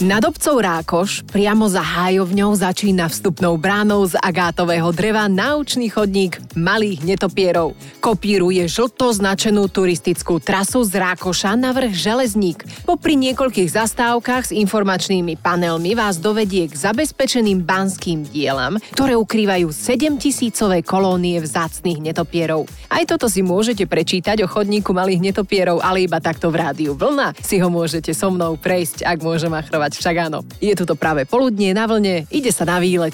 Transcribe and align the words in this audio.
Nad 0.00 0.24
obcov 0.24 0.64
Rákoš, 0.64 1.28
priamo 1.28 1.68
za 1.68 1.84
hájovňou 1.84 2.56
začína 2.56 3.12
vstupnou 3.12 3.60
bránou 3.60 4.00
z 4.08 4.16
agátového 4.16 4.88
dreva 4.96 5.28
naučný 5.28 5.92
chodník 5.92 6.40
malých 6.56 7.04
netopierov. 7.04 7.76
Kopíruje 8.00 8.64
žlto 8.64 9.12
značenú 9.12 9.68
turistickú 9.68 10.40
trasu 10.40 10.88
z 10.88 11.04
Rákoša 11.04 11.52
na 11.52 11.76
vrch 11.76 11.92
Železník. 11.92 12.64
Popri 12.88 13.12
niekoľkých 13.12 13.76
zastávkach 13.76 14.48
s 14.48 14.56
informačnými 14.56 15.36
panelmi 15.36 15.92
vás 15.92 16.16
dovedie 16.16 16.64
k 16.72 16.80
zabezpečeným 16.80 17.60
banským 17.60 18.24
dielam, 18.24 18.80
ktoré 18.96 19.20
ukrývajú 19.20 19.68
7 19.68 20.16
tisícové 20.16 20.80
kolónie 20.80 21.44
vzácných 21.44 22.00
netopierov. 22.00 22.64
Aj 22.88 23.04
toto 23.04 23.28
si 23.28 23.44
môžete 23.44 23.84
prečítať 23.84 24.40
o 24.40 24.48
chodníku 24.48 24.96
malých 24.96 25.28
netopierov, 25.28 25.84
ale 25.84 26.08
iba 26.08 26.24
takto 26.24 26.48
v 26.48 26.56
rádiu 26.56 26.96
Vlna 26.96 27.36
si 27.44 27.60
ho 27.60 27.68
môžete 27.68 28.16
so 28.16 28.32
mnou 28.32 28.56
prejsť, 28.56 29.04
ak 29.04 29.20
môžem 29.20 29.52
machrovať 29.52 29.89
počúvať, 29.90 29.98
však 29.98 30.16
áno. 30.30 30.46
Je 30.62 30.74
tu 30.78 30.86
to 30.86 30.94
práve 30.94 31.26
poludnie 31.26 31.74
na 31.74 31.90
vlne, 31.90 32.30
ide 32.30 32.54
sa 32.54 32.62
na 32.62 32.78
výlet. 32.78 33.12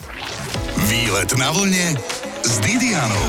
Výlet 0.86 1.32
na 1.40 1.48
vlne 1.50 1.96
s 2.44 2.52
Didianou. 2.60 3.28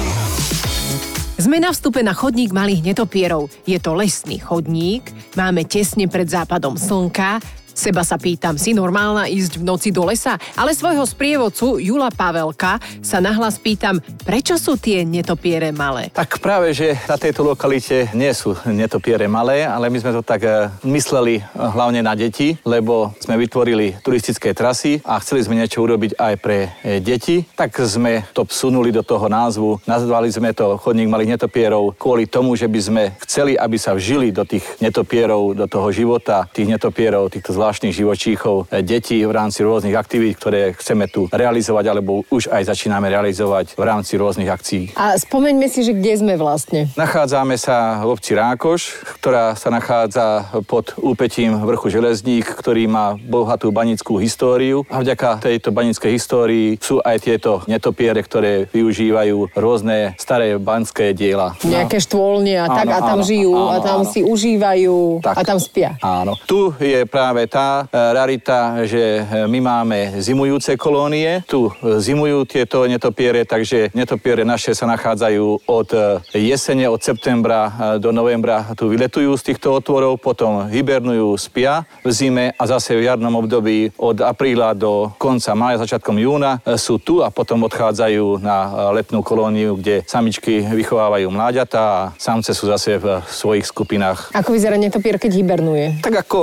Sme 1.38 1.62
na 1.64 1.72
vstupe 1.72 2.04
na 2.04 2.12
chodník 2.12 2.52
malých 2.52 2.84
netopierov. 2.92 3.48
Je 3.64 3.78
to 3.80 3.96
lesný 3.96 4.42
chodník, 4.42 5.08
máme 5.38 5.64
tesne 5.64 6.10
pred 6.10 6.28
západom 6.28 6.76
slnka, 6.76 7.40
Seba 7.78 8.02
sa 8.02 8.18
pýtam, 8.18 8.58
si 8.58 8.74
normálna 8.74 9.30
ísť 9.30 9.62
v 9.62 9.64
noci 9.70 9.94
do 9.94 10.02
lesa? 10.02 10.34
Ale 10.58 10.74
svojho 10.74 11.06
sprievodcu 11.06 11.78
Jula 11.78 12.10
Pavelka 12.10 12.82
sa 13.06 13.22
nahlas 13.22 13.62
pýtam, 13.62 14.02
prečo 14.26 14.58
sú 14.58 14.82
tie 14.82 15.06
netopiere 15.06 15.70
malé? 15.70 16.10
Tak 16.10 16.42
práve, 16.42 16.74
že 16.74 16.98
na 17.06 17.22
tejto 17.22 17.46
lokalite 17.46 18.10
nie 18.18 18.34
sú 18.34 18.58
netopiere 18.66 19.30
malé, 19.30 19.62
ale 19.62 19.94
my 19.94 19.98
sme 20.02 20.10
to 20.10 20.26
tak 20.26 20.42
e, 20.42 20.74
mysleli 20.90 21.38
e, 21.38 21.42
hlavne 21.54 22.02
na 22.02 22.18
deti, 22.18 22.58
lebo 22.66 23.14
sme 23.22 23.38
vytvorili 23.38 24.02
turistické 24.02 24.58
trasy 24.58 24.98
a 25.06 25.22
chceli 25.22 25.46
sme 25.46 25.62
niečo 25.62 25.86
urobiť 25.86 26.18
aj 26.18 26.34
pre 26.42 26.74
e, 26.82 26.98
deti. 26.98 27.46
Tak 27.46 27.78
sme 27.78 28.26
to 28.34 28.42
vsunuli 28.50 28.90
do 28.90 29.06
toho 29.06 29.30
názvu. 29.30 29.86
Nazvali 29.86 30.34
sme 30.34 30.50
to 30.50 30.82
chodník 30.82 31.14
malých 31.14 31.38
netopierov 31.38 31.94
kvôli 31.94 32.26
tomu, 32.26 32.58
že 32.58 32.66
by 32.66 32.80
sme 32.82 33.04
chceli, 33.22 33.54
aby 33.54 33.78
sa 33.78 33.94
vžili 33.94 34.34
do 34.34 34.42
tých 34.50 34.66
netopierov, 34.82 35.54
do 35.54 35.70
toho 35.70 35.94
života 35.94 36.50
tých 36.50 36.74
netopierov, 36.74 37.30
týchto 37.30 37.54
zvláštnych 37.54 37.67
zvláštnych 37.68 38.00
živočíchov, 38.00 38.72
e, 38.72 38.80
detí 38.80 39.20
v 39.28 39.36
rámci 39.36 39.60
rôznych 39.60 39.92
aktivít, 39.92 40.40
ktoré 40.40 40.72
chceme 40.72 41.12
tu 41.12 41.28
realizovať, 41.28 41.92
alebo 41.92 42.24
už 42.32 42.48
aj 42.48 42.64
začíname 42.72 43.12
realizovať 43.12 43.76
v 43.76 43.84
rámci 43.84 44.16
rôznych 44.16 44.48
akcií. 44.48 44.96
A 44.96 45.20
spomeňme 45.20 45.68
si, 45.68 45.84
že 45.84 45.92
kde 45.92 46.16
sme 46.16 46.34
vlastne? 46.40 46.88
Nachádzame 46.96 47.60
sa 47.60 48.00
v 48.08 48.16
obci 48.16 48.40
Rákoš, 48.40 49.04
ktorá 49.20 49.52
sa 49.60 49.68
nachádza 49.68 50.48
pod 50.64 50.96
úpetím 50.96 51.60
vrchu 51.60 51.92
Železník, 51.92 52.48
ktorý 52.56 52.88
má 52.88 53.20
bohatú 53.20 53.76
banickú 53.76 54.16
históriu 54.16 54.88
a 54.88 55.04
vďaka 55.04 55.44
tejto 55.44 55.76
banickej 55.76 56.16
histórii 56.16 56.80
sú 56.80 57.04
aj 57.04 57.20
tieto 57.20 57.68
netopiere, 57.68 58.24
ktoré 58.24 58.72
využívajú 58.72 59.52
rôzne 59.60 60.16
staré 60.16 60.56
banské 60.56 61.12
diela. 61.12 61.52
Nejaké 61.68 62.00
štôlne 62.00 62.64
a 62.64 62.72
tak 62.72 62.88
áno, 62.88 62.96
a 62.96 63.00
tam 63.04 63.20
áno, 63.20 63.28
žijú 63.28 63.52
áno, 63.52 63.72
a 63.76 63.76
tam 63.84 64.00
áno. 64.08 64.12
si 64.16 64.20
užívajú 64.24 64.96
tak. 65.20 65.36
a 65.36 65.42
tam 65.44 65.60
spia. 65.60 66.00
Áno. 66.00 66.40
Tu 66.48 66.72
je 66.80 67.04
práve 67.10 67.44
tá 67.50 67.57
e, 67.58 68.14
rarita, 68.14 68.86
že 68.86 69.26
e, 69.26 69.46
my 69.50 69.60
máme 69.60 70.00
zimujúce 70.22 70.78
kolónie. 70.78 71.42
Tu 71.50 71.66
e, 71.66 71.72
zimujú 71.98 72.46
tieto 72.46 72.86
netopiere, 72.86 73.44
takže 73.50 73.90
netopiere 73.98 74.46
naše 74.46 74.78
sa 74.78 74.86
nachádzajú 74.86 75.66
od 75.66 75.90
jesene, 76.38 76.86
od 76.86 77.02
septembra 77.02 77.98
do 77.98 78.14
novembra. 78.14 78.70
Tu 78.78 78.86
vyletujú 78.86 79.34
z 79.40 79.54
týchto 79.54 79.74
otvorov, 79.74 80.22
potom 80.22 80.70
hibernujú, 80.70 81.34
spia 81.40 81.88
v 82.06 82.12
zime 82.14 82.46
a 82.54 82.64
zase 82.70 82.94
v 82.94 83.10
jarnom 83.10 83.34
období 83.42 83.90
od 83.98 84.22
apríla 84.22 84.78
do 84.78 85.10
konca 85.18 85.58
mája, 85.58 85.82
začiatkom 85.82 86.18
júna 86.22 86.62
sú 86.78 87.02
tu 87.02 87.26
a 87.26 87.34
potom 87.34 87.66
odchádzajú 87.66 88.38
na 88.44 88.92
letnú 88.94 89.26
kolóniu, 89.26 89.80
kde 89.80 90.06
samičky 90.06 90.62
vychovávajú 90.62 91.28
mláďata 91.34 91.80
a 91.80 92.00
samce 92.22 92.54
sú 92.54 92.70
zase 92.70 93.02
v 93.02 93.22
svojich 93.26 93.66
skupinách. 93.66 94.30
Ako 94.36 94.54
vyzerá 94.54 94.78
netopier, 94.78 95.18
keď 95.18 95.32
hibernuje? 95.34 95.86
Tak 96.04 96.28
ako 96.28 96.38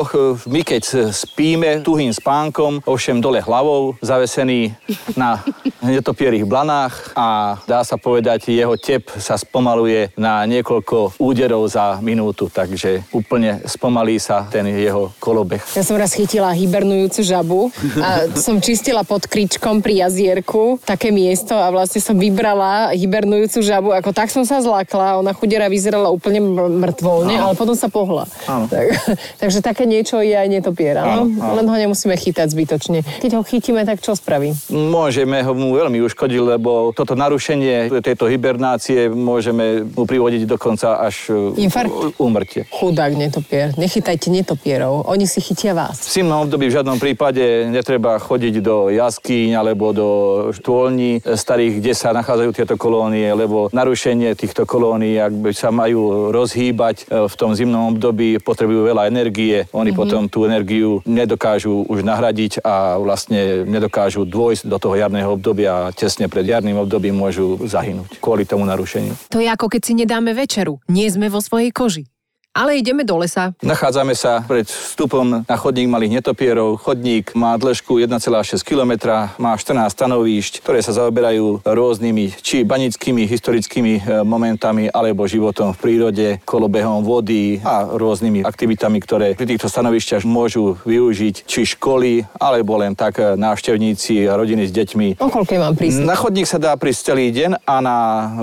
my, 0.51 0.61
keď 0.65 1.04
spíme 1.11 1.83
tuhým 1.83 2.13
spánkom, 2.15 2.81
ovšem 2.87 3.21
dole 3.21 3.43
hlavou, 3.43 3.99
zavesený 4.01 4.73
na 5.19 5.43
netopierých 5.85 6.49
blanách 6.49 7.13
a 7.19 7.59
dá 7.69 7.85
sa 7.85 8.01
povedať, 8.01 8.49
jeho 8.49 8.77
tep 8.79 9.11
sa 9.21 9.37
spomaluje 9.37 10.15
na 10.17 10.45
niekoľko 10.49 11.21
úderov 11.21 11.69
za 11.69 11.99
minútu, 12.01 12.49
takže 12.49 13.05
úplne 13.13 13.61
spomalí 13.69 14.17
sa 14.17 14.49
ten 14.49 14.65
jeho 14.71 15.13
kolobeh. 15.21 15.61
Ja 15.77 15.85
som 15.85 15.99
raz 15.99 16.17
chytila 16.17 16.55
hibernujúcu 16.55 17.21
žabu 17.21 17.61
a 18.01 18.31
som 18.39 18.63
čistila 18.63 19.03
pod 19.03 19.29
kričkom 19.29 19.85
pri 19.85 20.07
jazierku 20.07 20.81
také 20.85 21.11
miesto 21.11 21.57
a 21.57 21.69
vlastne 21.69 22.01
som 22.01 22.17
vybrala 22.17 22.95
hibernujúcu 22.97 23.59
žabu, 23.61 23.89
ako 23.93 24.11
tak 24.15 24.31
som 24.31 24.47
sa 24.47 24.63
zlákla, 24.63 25.21
ona 25.21 25.35
chudera 25.37 25.69
vyzerala 25.69 26.09
úplne 26.09 26.41
mŕtvolne, 26.81 27.35
ale 27.37 27.55
potom 27.59 27.77
sa 27.77 27.91
pohla. 27.91 28.29
Tak, 28.47 28.87
takže 29.41 29.59
také 29.65 29.85
niečo 29.89 30.21
je 30.21 30.37
aj 30.37 30.49
netopier 30.49 30.94
papier, 30.95 31.03
áno? 31.03 31.23
áno. 31.27 31.55
Len 31.59 31.67
ho 31.67 31.77
nemusíme 31.77 32.15
chytať 32.15 32.47
zbytočne. 32.55 32.99
Keď 33.03 33.31
ho 33.35 33.43
chytíme, 33.43 33.83
tak 33.83 33.99
čo 34.01 34.15
spraví? 34.15 34.55
Môžeme 34.71 35.43
ho 35.43 35.53
mu 35.55 35.75
veľmi 35.75 35.99
uškodiť, 36.07 36.41
lebo 36.57 36.95
toto 36.95 37.19
narušenie 37.19 37.91
tejto 38.03 38.31
hibernácie 38.31 39.11
môžeme 39.11 39.83
mu 39.83 40.07
privodiť 40.07 40.47
dokonca 40.47 41.03
až 41.03 41.35
e, 41.59 41.67
Infarkt? 41.67 42.19
úmrtie. 42.21 42.67
Chudák 42.71 43.13
netopier. 43.19 43.75
Nechytajte 43.75 44.31
netopierov. 44.31 45.07
Oni 45.11 45.27
si 45.27 45.43
chytia 45.43 45.75
vás. 45.75 46.07
V 46.07 46.23
zimnom 46.23 46.47
období 46.47 46.71
v 46.71 46.77
žiadnom 46.81 46.99
prípade 47.01 47.67
netreba 47.69 48.21
chodiť 48.21 48.55
do 48.63 48.93
jaskýň 48.93 49.51
alebo 49.59 49.91
do 49.91 50.09
štôlní 50.55 51.25
starých, 51.25 51.81
kde 51.83 51.93
sa 51.97 52.15
nachádzajú 52.15 52.51
tieto 52.55 52.75
kolónie, 52.79 53.27
lebo 53.35 53.73
narušenie 53.73 54.37
týchto 54.39 54.69
kolónií, 54.69 55.19
ak 55.19 55.33
sa 55.57 55.73
majú 55.75 56.31
rozhýbať 56.31 57.09
e, 57.09 57.27
v 57.27 57.35
tom 57.35 57.57
zimnom 57.57 57.97
období, 57.97 58.39
potrebujú 58.39 58.87
veľa 58.93 59.09
energie. 59.09 59.67
Oni 59.73 59.91
mm-hmm. 59.91 59.97
potom 59.99 60.23
tú 60.29 60.45
energiu 60.45 60.84
energiu 60.85 61.01
nedokážu 61.09 61.85
už 61.89 62.05
nahradiť 62.05 62.61
a 62.61 63.01
vlastne 63.01 63.65
nedokážu 63.65 64.29
dôjsť 64.29 64.69
do 64.69 64.77
toho 64.77 64.95
jarného 65.01 65.33
obdobia 65.33 65.89
a 65.89 65.93
tesne 65.93 66.29
pred 66.29 66.45
jarným 66.45 66.77
obdobím 66.77 67.17
môžu 67.17 67.57
zahynúť 67.65 68.21
kvôli 68.21 68.45
tomu 68.45 68.69
narušeniu. 68.69 69.17
To 69.33 69.41
je 69.41 69.49
ako 69.49 69.73
keď 69.73 69.81
si 69.83 69.93
nedáme 69.97 70.37
večeru. 70.37 70.79
Nie 70.93 71.09
sme 71.09 71.33
vo 71.33 71.41
svojej 71.41 71.73
koži. 71.73 72.05
Ale 72.55 72.79
ideme 72.79 73.03
do 73.03 73.19
lesa. 73.19 73.51
Nachádzame 73.67 74.15
sa 74.15 74.39
pred 74.47 74.63
vstupom 74.63 75.43
na 75.43 75.57
chodník 75.59 75.91
malých 75.91 76.23
netopierov. 76.23 76.79
Chodník 76.79 77.35
má 77.35 77.59
dĺžku 77.59 77.99
1,6 77.99 78.63
km, 78.63 79.11
má 79.43 79.59
14 79.59 79.91
stanovíšť, 79.91 80.63
ktoré 80.63 80.79
sa 80.79 80.95
zaoberajú 80.95 81.67
rôznymi 81.67 82.39
či 82.39 82.63
banickými 82.63 83.27
historickými 83.27 83.93
e, 83.99 84.01
momentami 84.23 84.87
alebo 84.87 85.27
životom 85.27 85.75
v 85.75 85.79
prírode, 85.83 86.27
kolobehom 86.47 87.03
vody 87.03 87.59
a 87.67 87.91
rôznymi 87.91 88.47
aktivitami, 88.47 89.03
ktoré 89.03 89.35
pri 89.35 89.51
týchto 89.51 89.67
stanovišťach 89.67 90.23
môžu 90.23 90.79
využiť 90.87 91.51
či 91.51 91.67
školy 91.75 92.23
alebo 92.39 92.79
len 92.79 92.95
tak 92.95 93.19
e, 93.19 93.35
návštevníci 93.35 94.31
a 94.31 94.39
rodiny 94.39 94.71
s 94.71 94.73
deťmi. 94.73 95.19
O 95.19 95.27
koľko 95.27 95.59
mám 95.59 95.75
prísť? 95.75 96.07
Na 96.07 96.15
chodník 96.15 96.47
sa 96.47 96.63
dá 96.63 96.79
prísť 96.79 97.11
celý 97.11 97.35
deň 97.35 97.67
a 97.67 97.75
na 97.83 97.97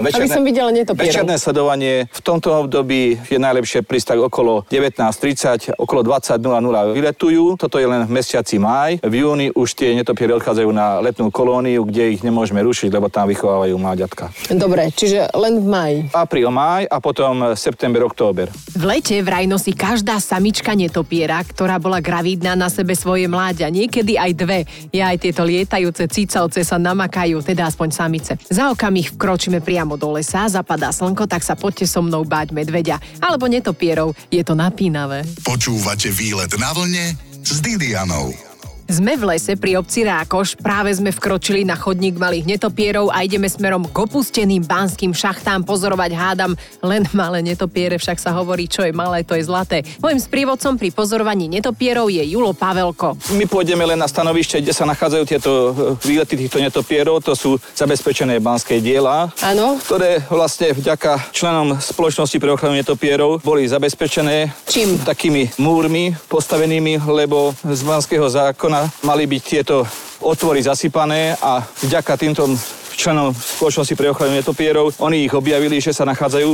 večerné, 0.03 0.27
som 0.27 0.43
videla 0.43 0.67
večerné 0.99 1.39
sledovanie 1.39 2.11
v 2.11 2.19
tomto 2.19 2.67
období 2.67 3.15
je 3.31 3.39
najlepšie 3.39 3.87
prísť 3.87 4.00
prísť 4.01 4.17
tak 4.17 4.25
okolo 4.33 4.65
19.30, 4.65 5.77
okolo 5.77 6.01
20.00 6.01 6.41
vyletujú. 6.97 7.53
Toto 7.53 7.77
je 7.77 7.85
len 7.85 8.09
v 8.09 8.17
mesiaci 8.17 8.57
máj. 8.57 8.97
V 9.05 9.13
júni 9.13 9.53
už 9.53 9.77
tie 9.77 9.93
netopiery 9.93 10.33
odchádzajú 10.41 10.69
na 10.73 10.97
letnú 11.05 11.29
kolóniu, 11.29 11.85
kde 11.85 12.17
ich 12.17 12.25
nemôžeme 12.25 12.65
rušiť, 12.65 12.89
lebo 12.89 13.13
tam 13.13 13.29
vychovávajú 13.29 13.77
mláďatka. 13.77 14.33
Dobre, 14.57 14.89
čiže 14.89 15.29
len 15.37 15.61
v 15.61 15.67
máji. 15.69 15.97
Apríl, 16.17 16.49
máj 16.49 16.89
a 16.89 16.97
potom 16.97 17.53
september, 17.53 18.01
október. 18.09 18.49
V 18.73 18.81
lete 18.81 19.21
vraj 19.21 19.45
nosí 19.45 19.69
každá 19.69 20.17
samička 20.17 20.73
netopiera, 20.73 21.37
ktorá 21.45 21.77
bola 21.77 22.01
gravidná 22.01 22.57
na 22.57 22.73
sebe 22.73 22.97
svoje 22.97 23.29
mláďa. 23.29 23.69
Niekedy 23.69 24.17
aj 24.17 24.31
dve. 24.33 24.59
Ja 24.89 25.13
aj 25.13 25.29
tieto 25.29 25.45
lietajúce 25.45 26.09
cicavce 26.09 26.65
sa 26.65 26.81
namakajú, 26.81 27.37
teda 27.45 27.69
aspoň 27.69 27.89
samice. 27.93 28.33
Za 28.49 28.73
okamih 28.73 29.13
vkročíme 29.13 29.61
priamo 29.61 29.93
do 29.93 30.17
lesa, 30.17 30.49
zapadá 30.49 30.89
slnko, 30.89 31.29
tak 31.29 31.45
sa 31.45 31.53
poďte 31.53 31.85
so 31.85 32.01
mnou 32.01 32.25
báť 32.25 32.49
medveďa. 32.49 32.97
Alebo 33.21 33.45
netopier 33.45 33.90
papierov. 33.91 34.15
Je 34.31 34.43
to 34.47 34.55
napínavé. 34.55 35.27
Počúvate 35.43 36.07
výlet 36.07 36.55
na 36.55 36.71
vlne 36.71 37.11
s 37.43 37.59
Didianou. 37.59 38.50
Sme 38.91 39.15
v 39.15 39.23
lese 39.23 39.55
pri 39.55 39.79
obci 39.79 40.03
Rákoš, 40.03 40.59
práve 40.59 40.91
sme 40.91 41.15
vkročili 41.15 41.63
na 41.63 41.79
chodník 41.79 42.19
malých 42.19 42.43
netopierov 42.43 43.07
a 43.07 43.23
ideme 43.23 43.47
smerom 43.47 43.87
k 43.87 43.95
opusteným 43.95 44.67
banským 44.67 45.15
šachtám 45.15 45.63
pozorovať 45.63 46.11
hádam 46.11 46.51
len 46.83 47.07
malé 47.15 47.39
netopiere, 47.39 47.95
však 47.95 48.19
sa 48.19 48.35
hovorí, 48.35 48.67
čo 48.67 48.83
je 48.83 48.91
malé, 48.91 49.23
to 49.23 49.39
je 49.39 49.47
zlaté. 49.47 49.87
Mojím 50.03 50.19
sprievodcom 50.19 50.75
pri 50.75 50.91
pozorovaní 50.91 51.47
netopierov 51.47 52.11
je 52.11 52.19
Julo 52.35 52.51
Pavelko. 52.51 53.15
My 53.31 53.47
pôjdeme 53.47 53.87
len 53.87 53.95
na 53.95 54.11
stanovište, 54.11 54.59
kde 54.59 54.75
sa 54.75 54.83
nachádzajú 54.83 55.23
tieto 55.23 55.51
e, 55.55 55.67
výlety 56.03 56.35
týchto 56.35 56.59
netopierov, 56.59 57.23
to 57.23 57.31
sú 57.31 57.55
zabezpečené 57.71 58.43
banské 58.43 58.83
diela, 58.83 59.31
Áno. 59.39 59.79
ktoré 59.79 60.19
vlastne 60.27 60.75
vďaka 60.75 61.31
členom 61.31 61.79
spoločnosti 61.79 62.35
pre 62.35 62.51
ochranu 62.51 62.75
netopierov 62.75 63.39
boli 63.39 63.71
zabezpečené 63.71 64.51
Čím? 64.67 64.99
takými 64.99 65.47
múrmi 65.63 66.11
postavenými, 66.27 67.07
lebo 67.07 67.55
z 67.63 67.87
banského 67.87 68.27
zákona 68.27 68.80
mali 69.03 69.27
byť 69.27 69.41
tieto 69.43 69.83
otvory 70.21 70.61
zasypané 70.61 71.35
a 71.41 71.65
vďaka 71.81 72.13
týmto 72.17 72.45
členom 72.95 73.33
spoločnosti 73.33 73.97
pre 73.97 74.13
ochranu 74.13 74.37
netopierov, 74.37 74.93
oni 75.01 75.25
ich 75.25 75.33
objavili, 75.33 75.81
že 75.81 75.95
sa 75.95 76.05
nachádzajú 76.05 76.51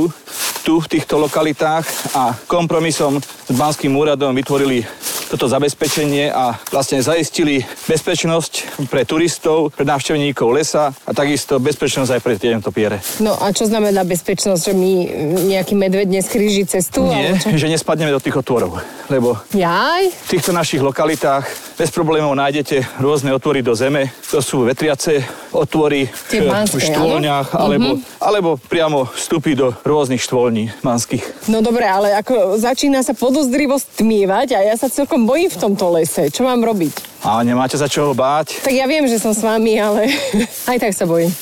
tu 0.64 0.80
v 0.80 0.90
týchto 0.90 1.20
lokalitách 1.20 1.84
a 2.16 2.32
kompromisom 2.48 3.20
s 3.20 3.52
Banským 3.52 3.92
úradom 3.92 4.32
vytvorili 4.32 4.84
toto 5.28 5.44
zabezpečenie 5.46 6.32
a 6.32 6.56
vlastne 6.68 6.98
zaistili 6.98 7.60
bezpečnosť 7.84 8.52
pre 8.88 9.04
turistov, 9.04 9.70
pre 9.70 9.84
návštevníkov 9.84 10.48
lesa 10.48 10.96
a 11.04 11.10
takisto 11.12 11.60
bezpečnosť 11.60 12.10
aj 12.16 12.20
pre 12.20 12.34
tie 12.34 12.56
netopiere. 12.56 12.98
No 13.20 13.36
a 13.36 13.52
čo 13.52 13.68
znamená 13.68 14.02
bezpečnosť, 14.02 14.62
že 14.62 14.72
mi 14.72 15.04
nejaký 15.48 15.76
medveď 15.76 16.08
neskríži 16.08 16.64
cestu? 16.64 17.04
Nie, 17.04 17.36
že 17.36 17.68
nespadneme 17.68 18.08
do 18.08 18.20
tých 18.20 18.36
otvorov, 18.36 18.80
lebo 19.06 19.36
Jaj? 19.52 20.08
v 20.08 20.28
týchto 20.32 20.50
našich 20.50 20.80
lokalitách 20.80 21.44
bez 21.76 21.92
problémov 21.92 22.32
nájdete 22.34 22.98
rôzne 22.98 23.30
otvory 23.30 23.60
do 23.60 23.76
zeme. 23.76 24.10
To 24.32 24.40
sú 24.40 24.64
vetriace 24.64 25.22
otvory 25.52 26.08
Tie 26.28 26.42
eh, 26.42 26.48
banské, 26.48 26.78
v 26.78 26.86
štôlniach, 26.90 27.48
alebo, 27.54 27.88
Mhm. 27.98 28.02
alebo 28.18 28.48
priamo 28.58 29.06
vstupy 29.14 29.54
do 29.54 29.70
rôznych 29.82 30.18
štôlní 30.20 30.72
manských. 30.82 31.22
No 31.46 31.60
dobre, 31.60 31.86
ale 31.86 32.14
ako 32.14 32.58
začína 32.58 33.00
sa 33.02 33.14
podozrivo 33.14 33.78
stmievať 33.78 34.54
a 34.54 34.60
ja 34.62 34.74
sa 34.74 34.90
celkom 34.90 35.17
bojím 35.24 35.50
v 35.50 35.58
tomto 35.58 35.90
lese. 35.90 36.28
Čo 36.28 36.44
mám 36.44 36.60
robiť? 36.60 37.24
A 37.24 37.42
nemáte 37.42 37.74
sa 37.74 37.90
čoho 37.90 38.14
báť. 38.14 38.62
Tak 38.62 38.74
ja 38.74 38.86
viem, 38.86 39.08
že 39.10 39.18
som 39.18 39.34
s 39.34 39.42
vami, 39.42 39.78
ale 39.80 40.12
aj 40.70 40.78
tak 40.78 40.92
sa 40.94 41.08
bojím. 41.08 41.32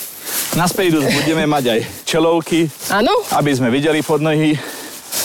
Na 0.57 0.67
spejdu 0.67 1.05
budeme 1.05 1.47
mať 1.47 1.65
aj 1.77 1.81
čelovky, 2.09 2.67
Áno? 2.91 3.13
aby 3.37 3.51
sme 3.53 3.69
videli 3.71 4.01
pod 4.03 4.19
nohy. 4.25 4.57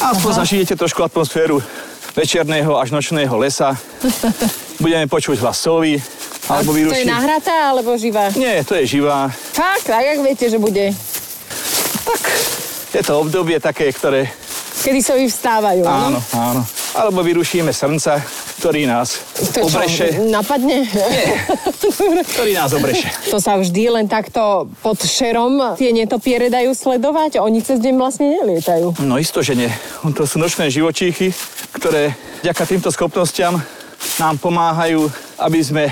A 0.02 0.14
aspoň 0.14 0.32
zažijete 0.46 0.74
trošku 0.78 1.02
atmosféru 1.02 1.62
večerného 2.14 2.76
až 2.78 2.92
nočného 2.92 3.34
lesa. 3.40 3.74
Budeme 4.84 5.06
počuť 5.06 5.38
hlas 5.46 5.62
sovy, 5.62 6.02
alebo 6.50 6.74
To 6.74 6.96
je 6.98 7.06
nahratá 7.06 7.70
alebo 7.70 7.94
živá? 7.96 8.34
Nie, 8.34 8.66
to 8.66 8.74
je 8.76 8.98
živá. 8.98 9.30
Fakt? 9.30 9.88
A 9.94 10.02
jak 10.02 10.20
viete, 10.26 10.50
že 10.50 10.58
bude? 10.58 10.90
Je 12.92 13.02
to 13.06 13.14
obdobie 13.24 13.56
také, 13.62 13.88
ktoré... 13.94 14.28
Kedy 14.82 15.00
sa 15.00 15.14
vstávajú, 15.14 15.86
Áno, 15.86 16.20
áno. 16.34 16.62
Alebo 16.98 17.22
vyrušíme 17.22 17.70
srnca, 17.70 18.20
ktorý 18.62 18.86
nás 18.86 19.26
To 19.58 19.66
čo, 19.66 19.74
obreše. 19.74 20.22
napadne? 20.30 20.86
Ktorý 22.30 22.54
nás 22.54 22.70
obreše. 22.78 23.10
To 23.34 23.42
sa 23.42 23.58
vždy 23.58 23.90
len 23.90 24.06
takto 24.06 24.70
pod 24.86 25.02
šerom 25.02 25.74
tie 25.82 25.90
netopiere 25.90 26.54
dajú 26.54 26.78
sledovať? 26.78 27.42
Oni 27.42 27.66
cez 27.66 27.82
deň 27.82 27.98
vlastne 27.98 28.30
nelietajú. 28.30 29.02
No 29.02 29.18
isto, 29.18 29.42
že 29.42 29.58
nie. 29.58 29.72
To 30.14 30.30
sú 30.30 30.38
nočné 30.38 30.70
živočíchy, 30.70 31.34
ktoré 31.74 32.14
vďaka 32.46 32.64
týmto 32.70 32.94
schopnostiam 32.94 33.58
nám 34.22 34.38
pomáhajú, 34.38 35.10
aby 35.42 35.60
sme 35.62 35.84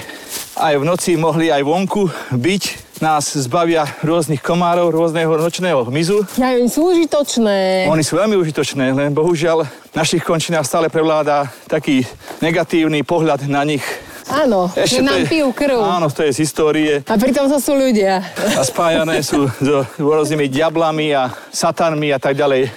aj 0.54 0.78
v 0.78 0.84
noci 0.86 1.18
mohli 1.18 1.50
aj 1.50 1.66
vonku 1.66 2.06
byť. 2.30 2.89
Nás 3.00 3.32
zbavia 3.32 3.88
rôznych 4.04 4.44
komárov, 4.44 4.92
rôzneho 4.92 5.32
nočného 5.32 5.88
hmyzu. 5.88 6.20
Ja, 6.36 6.52
oni 6.52 6.68
sú 6.68 6.92
užitočné. 6.92 7.88
Oni 7.88 8.04
sú 8.04 8.20
veľmi 8.20 8.36
užitočné, 8.36 8.92
len 8.92 9.16
bohužiaľ 9.16 9.64
v 9.64 9.96
našich 9.96 10.20
končinách 10.20 10.68
stále 10.68 10.92
prevláda 10.92 11.48
taký 11.72 12.04
negatívny 12.44 13.08
pohľad 13.08 13.48
na 13.48 13.64
nich. 13.64 13.80
Áno, 14.28 14.68
že 14.76 15.00
to 15.00 15.08
nám 15.08 15.24
je- 15.24 15.32
pijú 15.32 15.48
krv. 15.56 15.80
Áno, 15.80 16.12
to 16.12 16.28
je 16.28 16.36
z 16.36 16.44
histórie. 16.44 16.94
A 17.08 17.16
pritom 17.16 17.48
to 17.48 17.56
sú 17.58 17.72
ľudia. 17.72 18.20
a 18.36 18.62
spájané 18.68 19.24
sú 19.24 19.48
so 19.58 19.88
rôznymi 19.96 20.52
diablami 20.52 21.16
a 21.16 21.32
satanmi 21.56 22.12
a 22.12 22.20
tak 22.20 22.36
ďalej. 22.36 22.68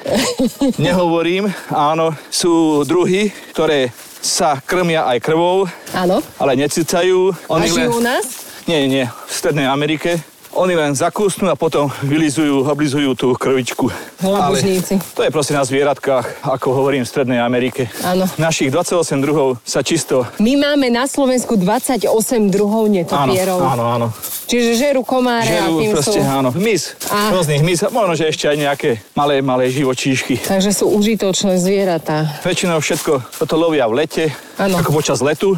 Nehovorím, 0.78 1.50
áno, 1.68 2.14
sú 2.30 2.86
druhy, 2.86 3.34
ktoré 3.50 3.90
sa 4.22 4.54
krmia 4.62 5.02
aj 5.10 5.18
krvou, 5.18 5.66
Áno. 5.92 6.22
ale 6.38 6.54
necicajú. 6.54 7.34
A 7.50 7.58
žijú 7.66 7.98
u 7.98 8.06
nás? 8.06 8.41
Nie, 8.66 8.86
nie, 8.86 9.04
v 9.06 9.32
Strednej 9.32 9.66
Amerike. 9.66 10.22
Oni 10.52 10.76
len 10.76 10.92
zakúsnú 10.92 11.48
a 11.48 11.56
potom 11.56 11.88
vylizujú, 12.04 12.68
oblizujú 12.68 13.16
tú 13.16 13.32
krvičku. 13.32 13.88
Labužníci. 14.20 15.00
Ale 15.00 15.14
to 15.16 15.20
je 15.24 15.30
proste 15.32 15.56
na 15.56 15.64
zvieratkách, 15.64 16.44
ako 16.44 16.76
hovorím, 16.76 17.02
v 17.02 17.08
Strednej 17.08 17.40
Amerike. 17.40 17.88
Áno. 18.04 18.28
Našich 18.36 18.68
28 18.68 19.16
druhov 19.24 19.56
sa 19.64 19.80
čisto... 19.80 20.28
My 20.36 20.60
máme 20.60 20.92
na 20.92 21.08
Slovensku 21.08 21.56
28 21.56 22.04
druhov 22.52 22.84
Áno, 22.84 22.92
netopierov. 23.00 23.64
áno, 23.64 23.84
áno. 23.96 24.06
Čiže 24.44 24.76
žerú 24.76 25.00
komáre 25.08 25.56
a 25.56 25.72
Žerú 25.72 25.76
tým 25.80 25.90
proste, 25.96 26.20
sú... 26.20 26.28
áno, 26.28 26.50
hmyz, 26.52 26.82
A- 27.08 27.32
rôznych 27.32 27.60
a 27.64 27.88
možno, 27.88 28.12
že 28.12 28.28
ešte 28.28 28.44
aj 28.52 28.56
nejaké 28.60 28.90
malé, 29.16 29.40
malé 29.40 29.72
živočíšky. 29.72 30.36
Takže 30.44 30.76
sú 30.76 30.92
užitočné 30.92 31.56
zvieratá. 31.56 32.28
Väčšinou 32.44 32.76
všetko 32.76 33.40
toto 33.40 33.54
lovia 33.56 33.88
v 33.88 34.04
lete, 34.04 34.24
Áno. 34.60 34.76
ako 34.76 35.00
počas 35.00 35.24
letu. 35.24 35.56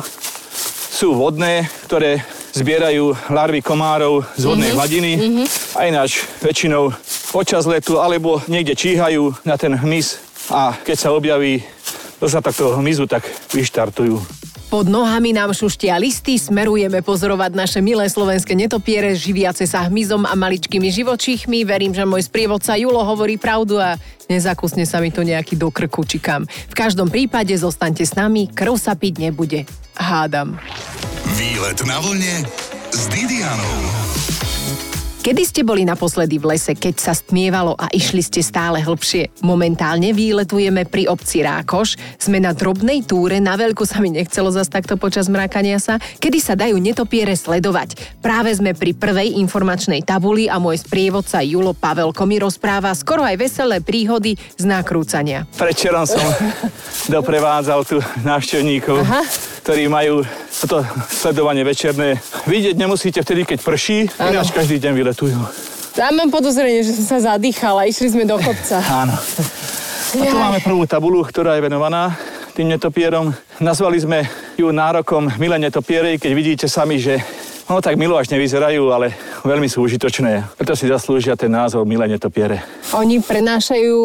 Sú 0.95 1.19
vodné, 1.19 1.67
ktoré 1.91 2.23
zbierajú 2.55 3.19
larvy 3.29 3.61
komárov 3.61 4.23
z 4.39 4.43
vodnej 4.47 4.71
Mhm. 4.71 4.77
hladiny. 4.79 5.12
A 5.75 5.91
ináč 5.91 6.23
väčšinou 6.39 6.95
počas 7.29 7.67
letu 7.67 7.99
alebo 7.99 8.39
niekde 8.47 8.79
číhajú 8.79 9.35
na 9.43 9.59
ten 9.59 9.75
hmyz 9.75 10.23
a 10.49 10.79
keď 10.79 10.97
sa 10.97 11.11
objaví 11.11 11.67
dostatok 12.23 12.55
toho 12.55 12.73
hmyzu, 12.79 13.11
tak 13.11 13.27
vyštartujú. 13.51 14.23
Pod 14.75 14.91
nohami 14.91 15.31
nám 15.31 15.55
šuštia 15.55 15.94
listy, 16.03 16.35
smerujeme 16.35 16.99
pozorovať 16.99 17.55
naše 17.55 17.79
milé 17.79 18.11
slovenské 18.11 18.59
netopiere, 18.59 19.15
živiace 19.15 19.71
sa 19.71 19.87
hmyzom 19.87 20.26
a 20.26 20.35
maličkými 20.35 20.91
živočíchmi. 20.91 21.62
Verím, 21.62 21.94
že 21.94 22.03
môj 22.03 22.26
sprievodca 22.26 22.75
Julo 22.75 22.99
hovorí 23.06 23.38
pravdu 23.38 23.79
a 23.79 23.94
nezakusne 24.26 24.82
sa 24.82 24.99
mi 24.99 25.15
to 25.15 25.23
nejaký 25.23 25.55
do 25.55 25.71
krku 25.71 26.03
či. 26.03 26.19
V 26.19 26.75
každom 26.75 27.06
prípade 27.06 27.55
zostaňte 27.55 28.03
s 28.03 28.19
nami, 28.19 28.50
krv 28.50 28.75
sa 28.75 28.99
piť 28.99 29.31
nebude. 29.31 29.62
Hádam. 29.94 30.59
Výlet 31.38 31.79
na 31.87 32.03
vlne 32.03 32.43
s 32.91 33.06
Didianou. 33.15 34.04
Kedy 35.25 35.41
ste 35.41 35.65
boli 35.65 35.88
naposledy 35.88 36.37
v 36.37 36.53
lese, 36.53 36.76
keď 36.76 37.00
sa 37.00 37.17
stmievalo 37.17 37.73
a 37.81 37.88
išli 37.97 38.21
ste 38.21 38.44
stále 38.44 38.85
hlbšie? 38.85 39.41
Momentálne 39.41 40.12
výletujeme 40.12 40.85
pri 40.85 41.09
obci 41.09 41.41
Rákoš. 41.41 41.97
Sme 42.21 42.44
na 42.44 42.53
drobnej 42.53 43.00
túre, 43.09 43.41
na 43.41 43.56
veľku 43.56 43.88
sa 43.88 44.05
mi 44.05 44.12
nechcelo 44.12 44.53
zas 44.53 44.69
takto 44.69 45.00
počas 45.00 45.32
mrákania 45.32 45.81
sa, 45.81 45.97
kedy 45.97 46.38
sa 46.44 46.61
dajú 46.61 46.76
netopiere 46.76 47.32
sledovať. 47.41 48.21
Práve 48.21 48.53
sme 48.53 48.76
pri 48.76 48.93
prvej 48.93 49.41
informačnej 49.41 50.05
tabuli 50.05 50.44
a 50.44 50.61
môj 50.61 50.85
sprievodca 50.85 51.41
Julo 51.41 51.73
Pavelko 51.73 52.29
mi 52.29 52.37
rozpráva 52.37 52.93
skoro 52.93 53.25
aj 53.25 53.41
veselé 53.41 53.81
príhody 53.81 54.37
z 54.61 54.65
nakrúcania. 54.69 55.49
Predčerom 55.56 56.05
som 56.05 56.20
doprevádzal 57.17 57.81
tu 57.89 57.96
návštevníkov, 58.29 59.01
Aha. 59.01 59.25
Ktorí 59.65 59.89
majú 59.89 60.21
toto 60.61 60.85
sledovanie 61.09 61.65
večerné. 61.65 62.21
Vidieť 62.44 62.77
nemusíte 62.77 63.25
vtedy, 63.25 63.49
keď 63.49 63.59
prší, 63.65 64.13
ináč 64.13 64.53
každý 64.53 64.77
deň 64.77 64.93
vyletujú. 64.93 65.41
Ja 65.97 66.13
mám 66.13 66.29
podozrenie, 66.29 66.85
že 66.85 66.93
som 66.93 67.17
sa 67.17 67.33
zadýchala. 67.33 67.89
Išli 67.89 68.13
sme 68.13 68.29
do 68.29 68.37
kopca. 68.37 68.85
Áno. 68.85 69.17
A 69.17 70.25
tu 70.29 70.37
máme 70.37 70.61
prvú 70.61 70.85
tabulu, 70.85 71.25
ktorá 71.25 71.56
je 71.56 71.65
venovaná 71.65 72.13
tým 72.53 72.77
netopierom. 72.77 73.33
Nazvali 73.56 74.05
sme 74.05 74.29
ju 74.61 74.69
nárokom 74.69 75.33
Milé 75.41 75.56
netopierej, 75.56 76.21
keď 76.21 76.33
vidíte 76.37 76.67
sami, 76.69 77.01
že 77.01 77.25
ono 77.65 77.81
tak 77.81 77.97
milo 77.97 78.21
až 78.21 78.29
nevyzerajú, 78.37 78.93
ale 78.93 79.17
veľmi 79.49 79.65
sú 79.65 79.81
užitočné. 79.89 80.61
Preto 80.61 80.77
si 80.77 80.93
zaslúžia 80.93 81.41
ten 81.41 81.49
názov 81.49 81.89
Milé 81.89 82.05
netopiere. 82.05 82.61
Oni 82.93 83.25
prenášajú, 83.25 83.97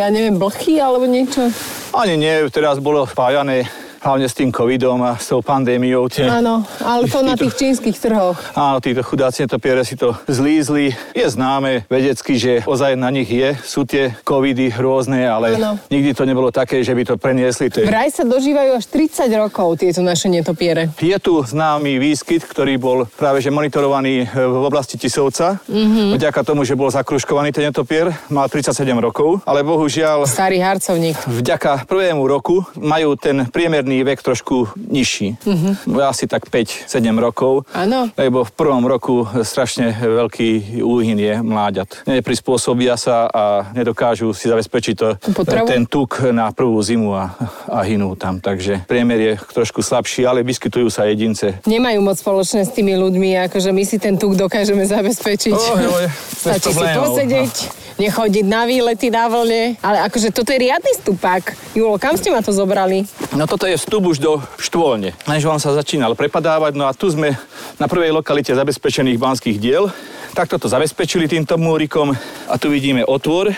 ja 0.00 0.08
neviem, 0.08 0.40
blchy 0.40 0.80
alebo 0.80 1.04
niečo? 1.04 1.52
Ani 1.92 2.16
nie, 2.16 2.48
teraz 2.48 2.80
bolo 2.80 3.04
spájané 3.04 3.68
hlavne 4.04 4.28
s 4.28 4.36
tým 4.36 4.52
covidom 4.52 5.00
a 5.00 5.16
s 5.16 5.32
tou 5.32 5.40
pandémiou. 5.40 6.12
Tie, 6.12 6.28
Áno, 6.28 6.60
ale 6.84 7.08
to 7.08 7.24
na 7.24 7.34
tých 7.40 7.56
čínskych 7.56 7.96
trhoch. 7.96 8.36
Áno, 8.52 8.78
títo 8.78 9.00
chudáci 9.00 9.48
netopiere 9.48 9.80
si 9.82 9.96
to 9.96 10.12
zlízli. 10.28 10.92
Je 11.16 11.26
známe 11.26 11.88
vedecky, 11.88 12.36
že 12.36 12.60
ozaj 12.68 13.00
na 13.00 13.08
nich 13.08 13.32
je. 13.32 13.56
Sú 13.64 13.88
tie 13.88 14.12
covidy 14.22 14.68
rôzne, 14.76 15.24
ale 15.24 15.56
Áno. 15.56 15.80
nikdy 15.88 16.12
to 16.12 16.28
nebolo 16.28 16.52
také, 16.52 16.84
že 16.84 16.92
by 16.92 17.02
to 17.08 17.14
preniesli. 17.16 17.72
To 17.72 17.80
je 17.80 17.88
Vraj 17.88 18.12
sa 18.12 18.28
dožívajú 18.28 18.76
až 18.76 18.84
30 18.92 19.30
rokov 19.40 19.80
tieto 19.80 20.04
naše 20.04 20.28
netopiere. 20.28 20.92
Je 21.00 21.16
tu 21.16 21.40
známy 21.40 21.96
výskyt, 21.96 22.44
ktorý 22.44 22.76
bol 22.76 22.98
práve 23.16 23.40
že 23.40 23.48
monitorovaný 23.48 24.24
e, 24.24 24.36
v 24.36 24.64
oblasti 24.66 24.98
Tisovca. 24.98 25.62
Mm-hmm. 25.64 26.18
Vďaka 26.18 26.40
tomu, 26.44 26.66
že 26.66 26.74
bol 26.74 26.90
zakruškovaný 26.90 27.54
ten 27.54 27.70
netopier, 27.70 28.12
má 28.28 28.44
37 28.50 28.74
rokov, 29.00 29.40
ale 29.46 29.62
bohužiaľ 29.62 30.26
Starý 30.26 30.58
harcovník. 30.60 31.14
vďaka 31.24 31.86
prvému 31.86 32.26
roku 32.26 32.66
majú 32.76 33.14
ten 33.14 33.46
priemerný 33.46 33.93
priemerný 33.94 34.10
vek 34.10 34.20
trošku 34.22 34.56
nižší. 34.74 35.38
Uh-huh. 35.46 36.02
Asi 36.02 36.26
tak 36.26 36.50
5-7 36.50 36.90
rokov. 37.14 37.62
Áno. 37.70 38.10
Lebo 38.18 38.42
v 38.42 38.52
prvom 38.52 38.82
roku 38.82 39.22
strašne 39.46 39.94
veľký 39.94 40.82
úhyn 40.82 41.18
je 41.18 41.34
mláďat. 41.38 42.02
Neprispôsobia 42.10 42.98
sa 42.98 43.30
a 43.30 43.70
nedokážu 43.70 44.34
si 44.34 44.50
zabezpečiť 44.50 44.94
to, 44.98 45.08
Potravu? 45.30 45.70
ten 45.70 45.86
tuk 45.86 46.18
na 46.34 46.50
prvú 46.50 46.82
zimu 46.82 47.14
a, 47.14 47.38
a 47.70 47.78
hynú 47.86 48.18
tam. 48.18 48.42
Takže 48.42 48.82
priemer 48.90 49.20
je 49.20 49.32
trošku 49.54 49.78
slabší, 49.82 50.26
ale 50.26 50.42
vyskytujú 50.42 50.90
sa 50.90 51.06
jedince. 51.06 51.62
Nemajú 51.62 52.02
moc 52.02 52.18
spoločné 52.18 52.66
s 52.66 52.74
tými 52.74 52.98
ľuďmi, 52.98 53.46
akože 53.46 53.70
my 53.70 53.82
si 53.86 53.96
ten 54.02 54.18
tuk 54.18 54.34
dokážeme 54.34 54.82
zabezpečiť. 54.82 55.54
Oh, 55.54 55.78
jo, 55.78 55.92
Stačí 56.34 56.70
si 56.74 56.82
posedieť, 56.82 57.54
nechodiť 57.98 58.44
na 58.46 58.66
výlety 58.66 59.08
na 59.10 59.30
vlne. 59.30 59.78
Ale 59.80 59.98
akože 60.06 60.34
toto 60.34 60.50
je 60.50 60.64
riadny 60.70 60.92
stupák. 61.00 61.74
Julo, 61.74 61.98
kam 61.98 62.18
ste 62.18 62.30
ma 62.34 62.42
to 62.42 62.50
zobrali? 62.50 63.06
No 63.34 63.46
toto 63.46 63.66
je 63.66 63.78
vstup 63.78 64.04
už 64.06 64.18
do 64.18 64.42
štôlne. 64.58 65.14
Lenže 65.26 65.50
on 65.50 65.62
sa 65.62 65.74
začínal 65.74 66.18
prepadávať, 66.18 66.72
no 66.74 66.86
a 66.86 66.96
tu 66.96 67.10
sme 67.10 67.34
na 67.78 67.86
prvej 67.86 68.14
lokalite 68.14 68.54
zabezpečených 68.54 69.18
banských 69.18 69.58
diel. 69.58 69.90
Takto 70.34 70.58
to 70.58 70.66
zabezpečili 70.66 71.30
týmto 71.30 71.54
múrikom 71.54 72.10
a 72.50 72.54
tu 72.58 72.66
vidíme 72.66 73.06
otvor. 73.06 73.54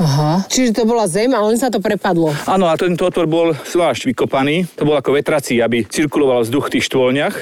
Aha. 0.00 0.42
Čiže 0.48 0.82
to 0.82 0.82
bola 0.88 1.04
zem 1.06 1.30
a 1.36 1.40
len 1.44 1.54
sa 1.60 1.68
to 1.70 1.78
prepadlo. 1.78 2.32
Áno, 2.48 2.66
a 2.66 2.74
tento 2.74 3.04
otvor 3.06 3.28
bol 3.28 3.48
zvlášť 3.52 4.10
vykopaný. 4.10 4.66
To 4.80 4.88
bol 4.88 4.96
ako 4.96 5.14
vetrací, 5.14 5.60
aby 5.60 5.84
cirkuloval 5.84 6.42
vzduch 6.42 6.66
v 6.66 6.72
tých 6.78 6.88
štôlniach. 6.88 7.34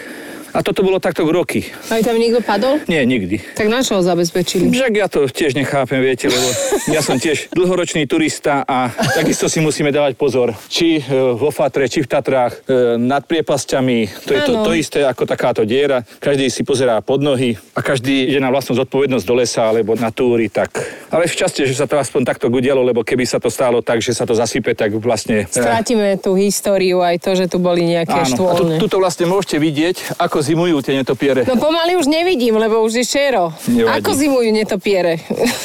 A 0.52 0.60
toto 0.60 0.84
bolo 0.84 1.00
takto 1.00 1.24
roky. 1.24 1.64
Aj 1.88 2.04
tam 2.04 2.20
niekto 2.20 2.44
padol? 2.44 2.76
Nie, 2.84 3.08
nikdy. 3.08 3.40
Tak 3.56 3.72
na 3.72 3.80
čo 3.80 3.96
ho 3.96 4.02
zabezpečili? 4.04 4.68
Však 4.68 4.92
ja 4.92 5.08
to 5.08 5.24
tiež 5.24 5.56
nechápem, 5.56 6.04
viete, 6.04 6.28
lebo 6.28 6.48
ja 6.92 7.00
som 7.00 7.16
tiež 7.16 7.48
dlhoročný 7.56 8.04
turista 8.04 8.60
a 8.68 8.92
takisto 9.16 9.48
si 9.48 9.64
musíme 9.64 9.88
dávať 9.88 10.12
pozor. 10.20 10.52
Či 10.68 11.00
e, 11.00 11.02
vo 11.32 11.48
Fatre, 11.48 11.88
či 11.88 12.04
v 12.04 12.08
Tatrách, 12.12 12.68
e, 12.68 13.00
nad 13.00 13.24
priepasťami. 13.24 14.28
To 14.28 14.32
je 14.36 14.40
to, 14.44 14.52
to 14.60 14.72
isté 14.76 15.00
ako 15.08 15.24
takáto 15.24 15.64
diera. 15.64 16.04
Každý 16.20 16.52
si 16.52 16.68
pozerá 16.68 17.00
pod 17.00 17.24
nohy 17.24 17.56
a 17.72 17.80
každý 17.80 18.28
ide 18.28 18.40
na 18.44 18.52
vlastnú 18.52 18.76
zodpovednosť 18.76 19.24
do 19.24 19.34
lesa 19.40 19.72
alebo 19.72 19.96
na 19.96 20.12
túry. 20.12 20.52
Tak. 20.52 20.68
Ale 21.08 21.32
šťastie, 21.32 21.64
že 21.64 21.80
sa 21.80 21.88
to 21.88 21.96
aspoň 21.96 22.28
takto 22.28 22.52
udialo, 22.52 22.84
lebo 22.84 23.00
keby 23.00 23.24
sa 23.24 23.40
to 23.40 23.48
stalo 23.48 23.80
tak, 23.80 24.04
že 24.04 24.12
sa 24.12 24.28
to 24.28 24.36
zasype, 24.36 24.76
tak 24.76 24.92
vlastne... 25.00 25.48
e, 25.48 25.56
Strátime 25.56 26.20
tú 26.20 26.36
históriu 26.36 27.00
aj 27.00 27.24
to, 27.24 27.32
že 27.32 27.48
tu 27.48 27.56
boli 27.56 27.88
nejaké 27.88 28.28
Áno, 28.28 28.52
a 28.52 28.52
tu, 28.52 28.64
tuto 28.76 29.00
vlastne 29.00 29.24
môžete 29.24 29.56
vidieť, 29.56 30.20
ako 30.20 30.41
zimujú 30.42 30.82
tie 30.82 30.98
netopiere. 30.98 31.46
No 31.46 31.56
pomaly 31.56 31.96
už 31.96 32.10
nevidím, 32.10 32.58
lebo 32.58 32.82
už 32.82 33.00
je 33.00 33.04
šero. 33.06 33.54
Nevadí. 33.70 34.02
Ako 34.02 34.10
zimujú 34.12 34.50
netopiere? 34.50 35.22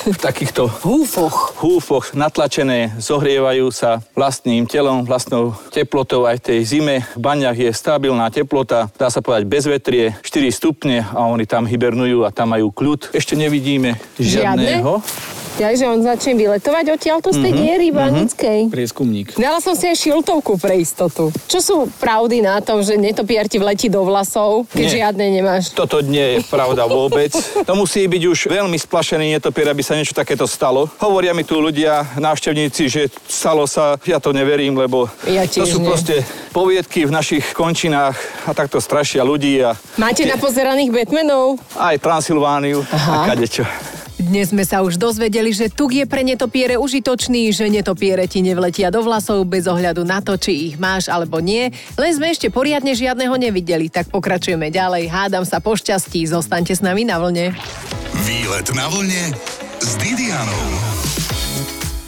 V 0.07 0.17
takýchto 0.17 0.69
Húfoch. 0.85 1.57
húfoch 1.59 2.13
natlačené, 2.13 2.95
zohrievajú 3.01 3.73
sa 3.73 3.99
vlastným 4.13 4.69
telom, 4.69 5.03
vlastnou 5.03 5.57
teplotou 5.73 6.29
aj 6.29 6.39
v 6.39 6.45
tej 6.53 6.59
zime. 6.63 6.95
V 7.17 7.19
baňach 7.19 7.57
je 7.57 7.73
stabilná 7.73 8.29
teplota, 8.29 8.87
dá 8.95 9.09
sa 9.09 9.19
povedať 9.19 9.49
bezvetrie, 9.49 10.13
4 10.21 10.53
stupne 10.53 11.03
a 11.03 11.25
oni 11.27 11.49
tam 11.49 11.65
hibernujú 11.65 12.23
a 12.23 12.31
tam 12.31 12.53
majú 12.53 12.69
kľud. 12.71 13.11
Ešte 13.11 13.33
nevidíme 13.33 13.97
žiadného. 14.21 15.01
Ja, 15.01 15.36
že 15.57 15.83
on 15.83 15.99
začne 15.99 16.33
vyletovať 16.33 16.85
odtiaľto 16.91 17.29
z 17.29 17.39
tej 17.39 17.51
Mhm, 17.51 17.59
diery 17.59 17.87
banickej. 17.89 18.59
Prieskumník. 18.67 19.27
Dala 19.35 19.57
som 19.57 19.73
si 19.73 19.83
aj 19.83 19.97
šiltovku 19.97 20.55
pre 20.55 20.77
istotu. 20.77 21.33
Čo 21.45 21.59
sú 21.59 21.75
pravdy 21.95 22.39
na 22.39 22.59
tom, 22.59 22.79
že 22.79 22.93
netopiar 22.93 23.45
ti 23.45 23.57
vletí 23.57 23.87
do 23.87 24.01
vlasov, 24.01 24.65
keď 24.67 24.83
Nie. 24.83 24.93
žiadne 24.93 25.25
nemáš? 25.31 25.63
Toto 25.71 25.99
nie 25.99 26.37
je 26.37 26.39
pravda 26.43 26.85
vôbec. 26.85 27.33
To 27.59 27.73
musí 27.73 28.03
byť 28.03 28.23
už 28.23 28.39
veľmi 28.47 28.77
splašený 28.77 29.33
netopier, 29.33 29.67
aby 29.67 29.81
sa 29.81 29.93
niečo 29.93 30.13
takéto 30.13 30.45
stalo. 30.45 30.85
Hovoria 30.97 31.31
mi 31.31 31.41
tu 31.41 31.57
ľudia, 31.57 32.05
návštevníci, 32.17 32.83
že 32.85 33.01
stalo 33.23 33.65
sa, 33.65 33.97
ja 34.03 34.17
to 34.17 34.29
neverím, 34.29 34.75
lebo 34.75 35.09
Ja 35.25 35.43
to 35.43 35.63
sú 35.63 35.79
nie. 35.79 35.87
proste 35.87 36.21
poviedky 36.51 37.03
v 37.03 37.11
našich 37.11 37.51
končinách 37.51 38.13
a 38.43 38.51
takto 38.51 38.77
strašia 38.77 39.21
ľudí 39.21 39.57
a 39.59 39.73
Máte 39.95 40.21
napozeraných 40.23 40.91
Batmanov? 40.91 41.57
aj 41.73 41.95
Transylvániu 41.97 42.85
Aha. 42.85 43.25
a 43.25 43.27
kadečo. 43.27 43.65
Dnes 44.17 44.49
sme 44.49 44.65
sa 44.65 44.81
už 44.81 44.97
dozvedeli, 44.97 45.53
že 45.53 45.69
tuk 45.69 45.93
je 45.93 46.09
pre 46.09 46.25
netopiere 46.25 46.73
užitočný, 46.73 47.53
že 47.53 47.69
netopiere 47.69 48.25
ti 48.25 48.41
nevletia 48.41 48.89
do 48.89 49.05
vlasov 49.05 49.45
bez 49.45 49.69
ohľadu 49.69 50.01
na 50.01 50.25
to, 50.25 50.33
či 50.41 50.73
ich 50.73 50.75
máš 50.81 51.05
alebo 51.05 51.37
nie. 51.37 51.69
Len 51.93 52.11
sme 52.17 52.33
ešte 52.33 52.49
poriadne 52.49 52.97
žiadneho 52.97 53.37
nevideli, 53.37 53.93
tak 53.93 54.09
pokračujeme 54.09 54.73
ďalej. 54.73 55.13
Hádam 55.13 55.45
sa 55.45 55.61
po 55.61 55.77
šťastí, 55.77 56.25
zostaňte 56.25 56.73
s 56.73 56.81
nami 56.81 57.05
na 57.05 57.21
vlne. 57.21 57.53
Výlet 58.25 58.67
na 58.73 58.89
vlne 58.89 59.37
s 59.85 59.91
Didianou. 60.01 60.65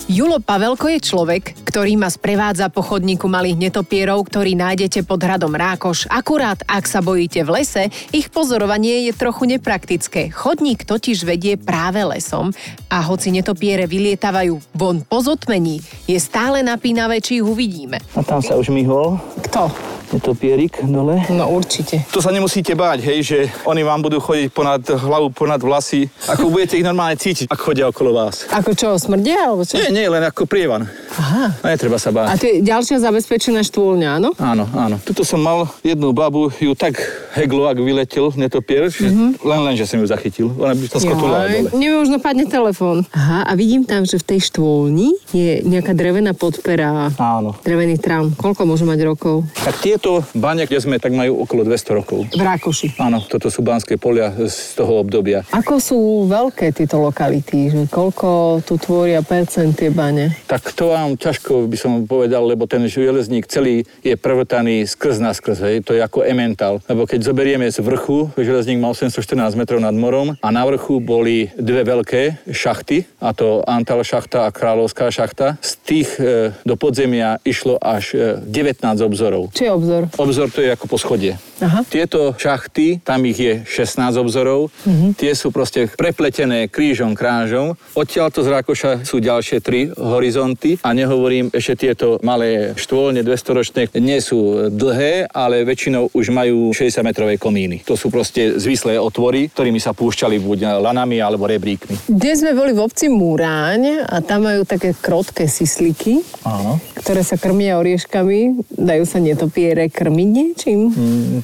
Julo 0.10 0.42
Pavelko 0.42 0.90
je 0.90 1.06
človek, 1.06 1.54
ktorý 1.70 2.02
ma 2.02 2.10
sprevádza 2.10 2.74
po 2.74 2.82
chodníku 2.82 3.30
malých 3.30 3.70
netopierov, 3.70 4.26
ktorý 4.26 4.58
nájdete 4.58 5.06
pod 5.06 5.22
hradom 5.22 5.54
Rákoš. 5.54 6.10
Akurát, 6.10 6.58
ak 6.66 6.90
sa 6.90 7.06
bojíte 7.06 7.46
v 7.46 7.62
lese, 7.62 7.94
ich 8.10 8.34
pozorovanie 8.34 9.06
je 9.06 9.14
trochu 9.14 9.46
nepraktické. 9.46 10.34
Chodník 10.34 10.90
totiž 10.90 11.30
vedie 11.30 11.62
práve 11.62 12.02
lesom 12.02 12.50
a 12.90 13.06
hoci 13.06 13.30
netopiere 13.30 13.86
vylietavajú 13.86 14.58
von 14.74 15.06
po 15.06 15.22
zotmení, 15.22 15.78
je 16.10 16.18
stále 16.18 16.66
napínavé, 16.66 17.22
či 17.22 17.38
ich 17.38 17.46
uvidíme. 17.46 18.02
A 18.18 18.26
tam 18.26 18.42
sa 18.42 18.58
už 18.58 18.74
myhol 18.74 19.22
Kto? 19.46 19.70
Netopierik 20.12 20.82
dole. 20.84 21.22
No 21.30 21.50
určite. 21.50 22.04
To 22.14 22.20
sa 22.20 22.30
nemusíte 22.30 22.74
báť, 22.74 23.06
hej, 23.06 23.20
že 23.22 23.38
oni 23.66 23.82
vám 23.82 24.02
budú 24.02 24.18
chodiť 24.18 24.48
ponad 24.50 24.82
hlavu, 24.84 25.30
ponad 25.34 25.62
vlasy. 25.62 26.10
Ako 26.28 26.50
budete 26.50 26.78
ich 26.78 26.86
normálne 26.86 27.16
cítiť, 27.16 27.48
ak 27.50 27.60
chodia 27.60 27.88
okolo 27.90 28.14
vás. 28.14 28.50
Ako 28.50 28.74
čo, 28.74 28.98
smrdia 28.98 29.50
alebo 29.50 29.64
čo? 29.66 29.78
Nie, 29.78 29.90
nie, 29.94 30.06
len 30.10 30.24
ako 30.26 30.46
prievan. 30.50 30.86
Aha. 31.18 31.54
A 31.62 31.66
netreba 31.70 31.98
sa 32.02 32.10
A 32.10 32.16
báť. 32.16 32.42
to 32.42 32.46
je 32.50 32.56
ďalšia 32.62 32.98
zabezpečená 33.02 33.62
štôlňa, 33.66 34.08
áno? 34.22 34.30
Áno, 34.38 34.66
áno. 34.74 34.96
Tuto 35.02 35.22
som 35.22 35.40
mal 35.40 35.70
jednu 35.82 36.14
babu, 36.14 36.50
ju 36.58 36.74
tak 36.74 36.98
heglo, 37.38 37.70
ak 37.70 37.78
vyletel 37.78 38.34
netopier, 38.36 38.90
že 38.90 39.10
len 39.44 39.60
len, 39.64 39.76
že 39.78 39.86
som 39.86 40.00
ju 40.02 40.08
zachytil. 40.08 40.50
Ona 40.58 40.74
by 40.74 40.86
to 40.90 40.98
skotula 41.00 41.46
dole. 41.48 41.70
Neviem, 41.76 42.00
možno 42.02 42.18
padne 42.18 42.46
telefón. 42.50 43.06
Aha, 43.14 43.46
a 43.46 43.52
vidím 43.54 43.86
tam, 43.86 44.04
že 44.04 44.18
v 44.18 44.26
tej 44.36 44.40
štôlni 44.50 45.14
je 45.30 45.62
nejaká 45.64 45.94
drevená 45.94 46.34
podpera. 46.34 47.12
Áno. 47.16 47.54
Drevený 47.62 48.00
trám. 48.02 48.34
Koľko 48.34 48.66
môže 48.66 48.86
mať 48.88 49.00
rokov? 49.06 49.46
Tak 49.62 49.76
tieto 50.00 50.24
bane, 50.32 50.64
kde 50.64 50.80
sme, 50.80 50.96
tak 50.96 51.12
majú 51.12 51.44
okolo 51.44 51.68
200 51.68 52.00
rokov. 52.00 52.32
V 52.32 52.40
Rákoši. 52.40 52.96
Áno, 53.04 53.20
toto 53.20 53.52
sú 53.52 53.60
banské 53.60 54.00
polia 54.00 54.32
z 54.32 54.80
toho 54.80 55.04
obdobia. 55.04 55.44
Ako 55.52 55.76
sú 55.84 56.24
veľké 56.24 56.72
tieto 56.72 57.04
lokality? 57.04 57.68
Že 57.68 57.92
koľko 57.92 58.64
tu 58.64 58.80
tvoria 58.80 59.20
percent 59.20 59.76
tie 59.76 59.92
bane? 59.92 60.32
Tak 60.48 60.72
to 60.72 60.96
vám 60.96 61.20
ťažko 61.20 61.68
by 61.68 61.76
som 61.76 62.08
povedal, 62.08 62.48
lebo 62.48 62.64
ten 62.64 62.88
železník 62.88 63.44
celý 63.52 63.84
je 64.00 64.16
prvrtaný 64.16 64.88
skrz 64.88 65.20
na 65.20 65.36
skrz, 65.36 65.60
hej. 65.68 65.76
to 65.84 65.92
je 65.92 66.00
ako 66.00 66.24
ementál. 66.24 66.80
Lebo 66.88 67.04
keď 67.04 67.28
zoberieme 67.28 67.68
z 67.68 67.84
vrchu, 67.84 68.32
železník 68.40 68.80
má 68.80 68.96
814 68.96 69.60
metrov 69.60 69.84
nad 69.84 69.92
morom 69.92 70.40
a 70.40 70.48
na 70.48 70.64
vrchu 70.64 71.04
boli 71.04 71.52
dve 71.60 71.84
veľké 71.84 72.48
šachty, 72.48 73.04
a 73.20 73.36
to 73.36 73.68
Antal 73.68 74.00
šachta 74.00 74.48
a 74.48 74.54
Kráľovská 74.56 75.12
šachta. 75.12 75.60
Z 75.60 75.72
tých 75.84 76.10
e, 76.16 76.56
do 76.64 76.80
podzemia 76.80 77.36
išlo 77.44 77.76
až 77.76 78.16
e, 78.16 78.40
19 78.48 79.04
obzorov. 79.04 79.52
Čo 79.52 79.64
je 79.68 79.72
obzor? 79.76 79.89
Obzor 80.16 80.48
to 80.52 80.62
je 80.62 80.70
ako 80.70 80.86
poschodie. 80.86 81.38
Aha. 81.60 81.84
Tieto 81.84 82.36
šachty, 82.36 83.02
tam 83.04 83.26
ich 83.26 83.40
je 83.40 83.54
16 83.68 84.16
obzorov, 84.16 84.72
tie 85.16 85.32
sú 85.36 85.52
proste 85.52 85.88
prepletené 85.92 86.68
krížom, 86.68 87.16
krážom. 87.16 87.76
Odtiaľto 87.96 88.44
z 88.44 88.48
Rákoša 88.54 88.92
sú 89.04 89.20
ďalšie 89.20 89.58
tri 89.60 89.92
horizonty 89.92 90.80
a 90.84 90.92
nehovorím, 90.92 91.52
ešte 91.52 91.88
tieto 91.88 92.20
malé 92.24 92.76
štôlne 92.76 93.24
200-ročné 93.24 93.92
nie 94.00 94.20
sú 94.20 94.70
dlhé, 94.72 95.28
ale 95.32 95.64
väčšinou 95.64 96.12
už 96.12 96.26
majú 96.32 96.72
60-metrové 96.72 97.40
komíny. 97.40 97.84
To 97.88 97.96
sú 97.96 98.12
proste 98.12 98.60
zvislé 98.60 99.00
otvory, 99.00 99.48
ktorými 99.52 99.80
sa 99.80 99.96
púšťali 99.96 100.40
buď 100.40 100.84
lanami 100.84 101.24
alebo 101.24 101.48
rebríkmi. 101.48 102.12
Dnes 102.12 102.44
sme 102.44 102.52
boli 102.52 102.76
v 102.76 102.84
obci 102.84 103.08
Múráň 103.08 104.04
a 104.04 104.20
tam 104.20 104.44
majú 104.48 104.68
také 104.68 104.92
krotké 104.92 105.48
sisliky, 105.48 106.20
Áno. 106.44 106.80
ktoré 107.00 107.24
sa 107.24 107.40
krmia 107.40 107.80
orieškami. 107.80 108.68
Dajú 108.76 109.04
sa 109.08 109.24
netopiere 109.24 109.79
krmiť 109.88 110.28
niečím? 110.28 110.92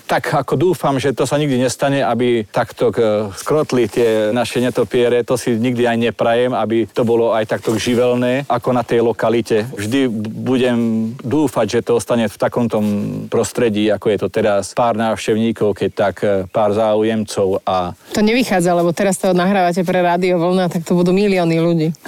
Tak 0.03 0.43
ako 0.43 0.59
dúfam, 0.59 0.99
že 0.99 1.15
to 1.15 1.23
sa 1.23 1.39
nikdy 1.39 1.55
nestane, 1.55 2.03
aby 2.03 2.43
takto 2.43 2.91
k- 2.91 3.31
skrotli 3.31 3.87
tie 3.87 4.35
naše 4.35 4.59
netopiere, 4.59 5.23
to 5.23 5.39
si 5.39 5.55
nikdy 5.55 5.87
aj 5.87 5.97
neprajem, 6.11 6.51
aby 6.51 6.83
to 6.91 7.07
bolo 7.07 7.31
aj 7.31 7.47
takto 7.47 7.71
živelné, 7.79 8.43
ako 8.51 8.75
na 8.75 8.83
tej 8.83 9.05
lokalite. 9.05 9.69
Vždy 9.71 10.09
budem 10.33 10.77
dúfať, 11.21 11.79
že 11.79 11.85
to 11.85 11.95
ostane 11.95 12.25
v 12.25 12.35
takomto 12.35 12.81
prostredí, 13.29 13.87
ako 13.93 14.09
je 14.11 14.17
to 14.17 14.27
teraz. 14.27 14.73
Pár 14.73 14.97
návštevníkov, 14.97 15.77
keď 15.77 15.89
tak 15.93 16.15
e, 16.25 16.49
pár 16.49 16.73
záujemcov 16.73 17.61
a 17.63 17.93
To 18.17 18.25
nevychádza, 18.25 18.73
lebo 18.73 18.89
teraz 18.91 19.21
to 19.21 19.37
nahrávate 19.37 19.85
pre 19.85 20.01
Rádio 20.01 20.41
Vlna, 20.41 20.73
tak 20.73 20.81
to 20.81 20.97
budú 20.97 21.13
milióny 21.13 21.61
ľudí. 21.61 21.93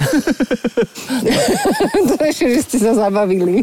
to 2.08 2.14
ešte, 2.26 2.44
že 2.50 2.60
ste 2.66 2.78
sa 2.82 2.92
zabavili. 2.96 3.62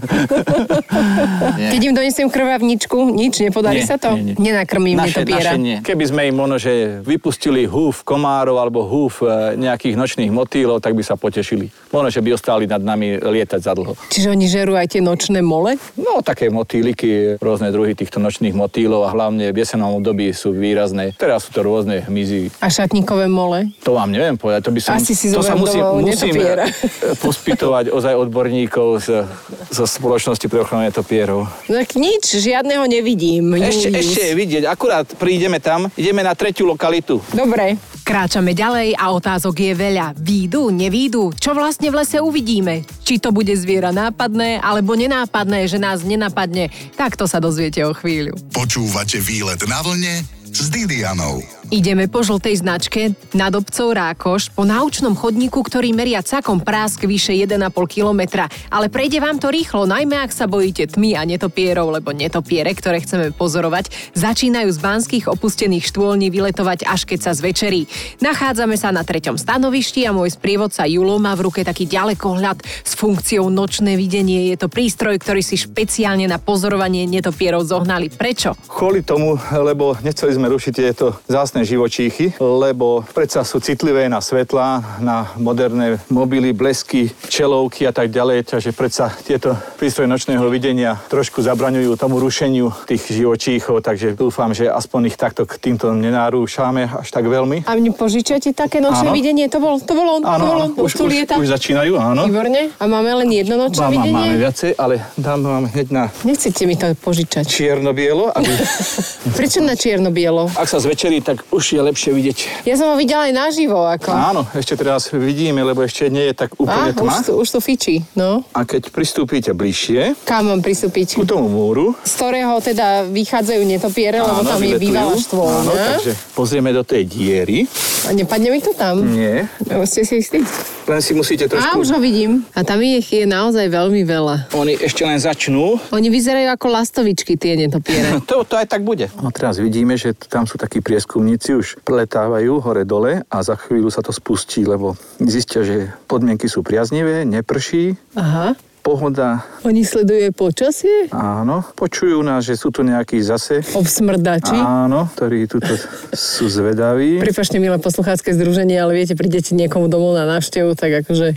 Keď 1.75 1.81
im 1.81 1.93
donesiem 1.93 2.27
krvavničku, 2.55 3.11
nič, 3.11 3.43
nepodarí 3.43 3.83
Nie, 3.83 3.87
sa 3.91 3.99
to? 3.99 4.15
nie, 4.15 4.31
nie. 4.31 4.55
Nenakrmím 4.55 4.95
naše, 4.95 5.27
netopiera. 5.27 5.51
naše 5.51 5.59
nie. 5.59 5.77
Keby 5.83 6.03
sme 6.07 6.21
im 6.31 6.35
možno, 6.39 6.55
že 6.55 7.03
vypustili 7.03 7.67
húf 7.67 8.07
komárov 8.07 8.55
alebo 8.55 8.87
húf 8.87 9.19
e, 9.19 9.59
nejakých 9.59 9.99
nočných 9.99 10.31
motýlov, 10.31 10.79
tak 10.79 10.95
by 10.95 11.03
sa 11.03 11.19
potešili. 11.19 11.67
Možno, 11.91 12.07
že 12.07 12.23
by 12.23 12.31
ostali 12.31 12.63
nad 12.63 12.79
nami 12.79 13.19
lietať 13.19 13.59
za 13.59 13.75
dlho. 13.75 13.99
Čiže 14.07 14.31
oni 14.31 14.47
žerú 14.47 14.79
aj 14.79 14.95
tie 14.95 15.01
nočné 15.03 15.43
mole? 15.43 15.75
No, 15.99 16.23
také 16.23 16.47
motýliky, 16.47 17.35
rôzne 17.43 17.75
druhy 17.75 17.91
týchto 17.91 18.23
nočných 18.23 18.55
motýlov 18.55 19.03
a 19.03 19.09
hlavne 19.11 19.51
v 19.51 19.57
jesenom 19.59 19.99
období 19.99 20.31
sú 20.31 20.55
výrazné. 20.55 21.11
Teraz 21.19 21.51
sú 21.51 21.51
to 21.51 21.59
rôzne 21.59 22.07
hmyzy. 22.07 22.55
A 22.63 22.71
šatníkové 22.71 23.27
mole? 23.27 23.75
To 23.83 23.99
vám 23.99 24.15
neviem 24.15 24.39
povedať, 24.39 24.63
to 24.63 24.71
by 24.71 24.79
som... 24.79 24.95
Asi 24.95 25.11
si 25.11 25.27
to 25.27 25.43
sa 25.43 25.59
musím, 25.59 25.83
musím 25.99 26.31
netopiera. 26.31 26.65
pospytovať 27.25 27.91
ozaj 27.91 28.13
odborníkov 28.15 28.87
z, 29.03 29.27
zo 29.75 29.83
spoločnosti 29.83 30.47
pre 30.47 30.63
ochranu 30.63 30.87
netopierov. 30.87 31.51
No 31.67 31.73
tak 31.75 31.99
nič, 31.99 32.44
žiadneho 32.45 32.85
nevidím. 32.85 33.57
Ešte, 33.57 33.89
Nic. 33.89 34.01
ešte 34.05 34.21
je 34.21 34.33
vidieť, 34.37 34.63
akurát 34.69 35.07
prídeme 35.17 35.57
tam, 35.57 35.89
ideme 35.97 36.21
na 36.21 36.37
tretiu 36.37 36.69
lokalitu. 36.69 37.17
Dobre. 37.33 37.77
Kráčame 38.05 38.53
ďalej 38.53 38.93
a 39.01 39.09
otázok 39.17 39.65
je 39.65 39.73
veľa. 39.73 40.13
Výjdu, 40.13 40.69
nevídu? 40.69 41.33
Čo 41.33 41.57
vlastne 41.57 41.89
v 41.89 42.05
lese 42.05 42.21
uvidíme? 42.21 42.85
Či 43.01 43.17
to 43.17 43.33
bude 43.33 43.49
zviera 43.57 43.89
nápadné 43.89 44.61
alebo 44.61 44.93
nenápadné, 44.93 45.65
že 45.65 45.81
nás 45.81 46.05
nenapadne? 46.05 46.69
Tak 46.93 47.17
to 47.17 47.25
sa 47.25 47.41
dozviete 47.41 47.81
o 47.81 47.97
chvíľu. 47.97 48.37
Počúvate 48.53 49.17
výlet 49.17 49.57
na 49.65 49.81
vlne 49.81 50.21
s 50.45 50.69
Didianou. 50.69 51.41
Ideme 51.73 52.05
po 52.05 52.21
žltej 52.21 52.61
značke 52.61 53.17
nad 53.33 53.49
obcov 53.57 53.97
Rákoš 53.97 54.53
po 54.53 54.69
naučnom 54.69 55.17
chodníku, 55.17 55.65
ktorý 55.65 55.97
meria 55.97 56.21
cakom 56.21 56.61
prásk 56.61 57.01
vyše 57.09 57.33
1,5 57.33 57.57
kilometra. 57.89 58.45
Ale 58.69 58.85
prejde 58.85 59.17
vám 59.17 59.41
to 59.41 59.49
rýchlo, 59.49 59.89
najmä 59.89 60.13
ak 60.13 60.29
sa 60.29 60.45
bojíte 60.45 60.93
tmy 60.93 61.17
a 61.17 61.25
netopierov, 61.25 61.89
lebo 61.89 62.13
netopiere, 62.13 62.69
ktoré 62.69 63.01
chceme 63.01 63.33
pozorovať, 63.33 63.89
začínajú 64.13 64.69
z 64.69 64.77
banských 64.77 65.25
opustených 65.25 65.89
štôlní 65.89 66.29
vyletovať 66.29 66.85
až 66.85 67.09
keď 67.09 67.19
sa 67.25 67.31
zvečerí. 67.33 67.89
Nachádzame 68.21 68.77
sa 68.77 68.93
na 68.93 69.01
treťom 69.01 69.41
stanovišti 69.41 70.05
a 70.05 70.13
môj 70.13 70.37
sprievodca 70.37 70.85
Julo 70.85 71.17
má 71.17 71.33
v 71.33 71.49
ruke 71.49 71.65
taký 71.65 71.89
ďalekohľad 71.89 72.61
s 72.61 72.93
funkciou 72.93 73.49
nočné 73.49 73.97
videnie. 73.97 74.53
Je 74.53 74.61
to 74.61 74.69
prístroj, 74.69 75.17
ktorý 75.17 75.41
si 75.41 75.57
špeciálne 75.57 76.29
na 76.29 76.37
pozorovanie 76.37 77.09
netopierov 77.09 77.65
zohnali. 77.65 78.13
Prečo? 78.13 78.53
Kvôli 78.69 79.01
tomu, 79.01 79.41
lebo 79.49 79.97
nechceli 80.05 80.37
sme 80.37 80.45
rušiť 80.45 80.73
tieto 80.77 81.17
zásne 81.55 81.71
živočíchy, 81.71 82.35
lebo 82.43 83.07
predsa 83.15 83.47
sú 83.47 83.63
citlivé 83.63 84.11
na 84.11 84.19
svetla, 84.19 84.99
na 84.99 85.31
moderné 85.39 86.03
mobily, 86.11 86.51
blesky, 86.51 87.07
čelovky 87.31 87.87
a 87.87 87.95
tak 87.95 88.11
ďalej, 88.11 88.51
takže 88.51 88.75
predsa 88.75 89.07
tieto 89.23 89.55
prístroje 89.79 90.11
nočného 90.11 90.43
videnia 90.51 90.99
trošku 91.07 91.39
zabraňujú 91.39 91.95
tomu 91.95 92.19
rušeniu 92.19 92.75
tých 92.83 93.07
živočíchov, 93.07 93.87
takže 93.87 94.19
dúfam, 94.19 94.51
že 94.51 94.67
aspoň 94.67 95.07
ich 95.07 95.15
takto 95.15 95.47
k 95.47 95.55
týmto 95.55 95.95
nenarúšame 95.95 96.91
až 96.91 97.07
tak 97.07 97.23
veľmi. 97.23 97.63
A 97.63 97.71
mne 97.79 97.95
požičate 97.95 98.51
také 98.51 98.83
nočné 98.83 99.07
Áno. 99.07 99.15
videnie? 99.15 99.47
To 99.47 99.63
bol, 99.63 99.79
to 99.79 99.95
bol 99.95 100.19
on, 100.19 100.27
to 100.27 100.35
bol 100.43 100.59
on, 100.59 100.71
už, 100.75 100.91
tu 100.91 101.07
už, 101.07 101.11
lieta. 101.15 101.39
už 101.39 101.55
začínajú, 101.55 101.95
áno. 101.95 102.27
Výborne. 102.27 102.75
A 102.75 102.83
máme 102.83 103.15
len 103.23 103.31
jedno 103.31 103.55
nočné 103.55 103.79
má, 103.79 103.95
videnie? 103.95 104.11
máme 104.11 104.35
viacej, 104.43 104.75
ale 104.75 105.07
dám 105.15 105.39
vám 105.39 105.63
hneď 105.71 105.87
na 105.87 106.03
Nechcete 106.27 106.67
mi 106.67 106.75
to 106.75 106.91
požičať. 106.99 107.47
čierno-bielo, 107.47 108.27
aby, 108.35 108.51
Prečo 109.39 109.63
na 109.63 109.79
čierno-bielo? 109.79 110.51
ak 110.51 110.67
sa 110.67 110.83
zvečerí, 110.83 111.23
tak 111.23 111.44
už 111.47 111.63
je 111.67 111.81
lepšie 111.81 112.11
vidieť. 112.11 112.37
Ja 112.63 112.75
som 112.75 112.89
ho 112.89 112.95
videla 112.95 113.25
aj 113.25 113.33
naživo. 113.33 113.77
Ako. 113.77 114.09
Áno, 114.09 114.41
ešte 114.51 114.75
teraz 114.75 115.07
vidíme, 115.09 115.61
lebo 115.61 115.79
ešte 115.79 116.07
nie 116.07 116.25
je 116.25 116.35
tak 116.35 116.53
úplne 116.55 116.91
tma. 116.91 117.15
už, 117.15 117.25
to, 117.25 117.31
už 117.35 117.47
to 117.49 117.59
fičí. 117.59 118.03
No. 118.11 118.43
A 118.51 118.61
keď 118.61 118.89
pristúpite 118.89 119.49
bližšie 119.49 120.17
Kam 120.23 120.47
mám 120.47 120.59
pristúpiť? 120.59 121.15
ku 121.15 121.23
tomu 121.23 121.47
múru, 121.47 121.93
Z 122.01 122.13
ktorého 122.17 122.59
teda 122.59 122.85
vychádzajú 123.05 123.61
netopiere, 123.61 124.19
lebo 124.19 124.41
tam 124.41 124.59
je 124.59 124.75
bývalá 124.75 125.11
Áno, 125.11 125.21
štvôľa. 125.21 125.73
takže 125.93 126.11
pozrieme 126.31 126.69
do 126.69 126.81
tej 126.81 127.03
diery. 127.03 127.57
A 128.03 128.11
nepadne 128.11 128.49
mi 128.49 128.59
to 128.59 128.71
tam? 128.71 129.05
Nie, 129.05 129.47
No, 129.65 129.81
ste 129.83 130.01
si 130.01 130.19
istí? 130.19 130.43
Len 130.85 131.01
si 131.01 131.17
musíte 131.17 131.45
Á, 131.45 131.51
trošku... 131.51 131.81
už 131.81 131.89
ho 131.97 131.99
vidím. 131.99 132.45
A 132.53 132.61
tam 132.61 132.81
ich 132.81 133.09
je 133.09 133.25
naozaj 133.25 133.69
veľmi 133.69 134.05
veľa. 134.05 134.53
Oni 134.53 134.77
ešte 134.77 135.01
len 135.05 135.17
začnú. 135.17 135.81
Oni 135.89 136.07
vyzerajú 136.13 136.53
ako 136.53 136.67
lastovičky, 136.71 137.37
tie 137.37 137.57
netopiere. 137.57 138.17
To, 138.25 138.41
to 138.41 138.57
aj 138.57 138.67
tak 138.73 138.81
bude. 138.81 139.05
No 139.21 139.29
teraz 139.29 139.61
vidíme, 139.61 139.95
že 140.01 140.17
tam 140.17 140.49
sú 140.49 140.57
takí 140.57 140.81
prieskumníci, 140.81 141.53
už 141.53 141.67
preletávajú 141.85 142.57
hore-dole 142.57 143.21
a 143.21 143.37
za 143.45 143.53
chvíľu 143.53 143.93
sa 143.93 144.01
to 144.01 144.09
spustí, 144.09 144.65
lebo 144.65 144.97
zistia, 145.21 145.61
že 145.61 145.93
podmienky 146.09 146.49
sú 146.49 146.65
priaznivé, 146.65 147.21
neprší, 147.21 147.93
Aha. 148.17 148.57
Pohoda, 148.85 149.41
Oni 149.65 149.81
sledujú 149.81 150.29
počasie? 150.37 151.09
áno, 151.09 151.65
počujú 151.73 152.21
nás, 152.21 152.45
že 152.45 152.53
sú 152.53 152.69
tu 152.69 152.85
nejakí 152.85 153.17
zase, 153.17 153.65
Obsmrdači? 153.73 154.53
áno, 154.53 155.09
ktorí 155.17 155.49
tuto 155.49 155.73
sú 156.13 156.45
zvedaví. 156.45 157.17
Prepačte, 157.17 157.57
milé 157.57 157.81
posluchácké 157.81 158.29
združenie, 158.37 158.77
ale 158.77 158.93
viete, 158.93 159.17
prídete 159.17 159.57
niekomu 159.57 159.89
domov 159.89 160.13
na 160.13 160.29
návštevu, 160.37 160.77
tak 160.77 161.01
akože 161.01 161.33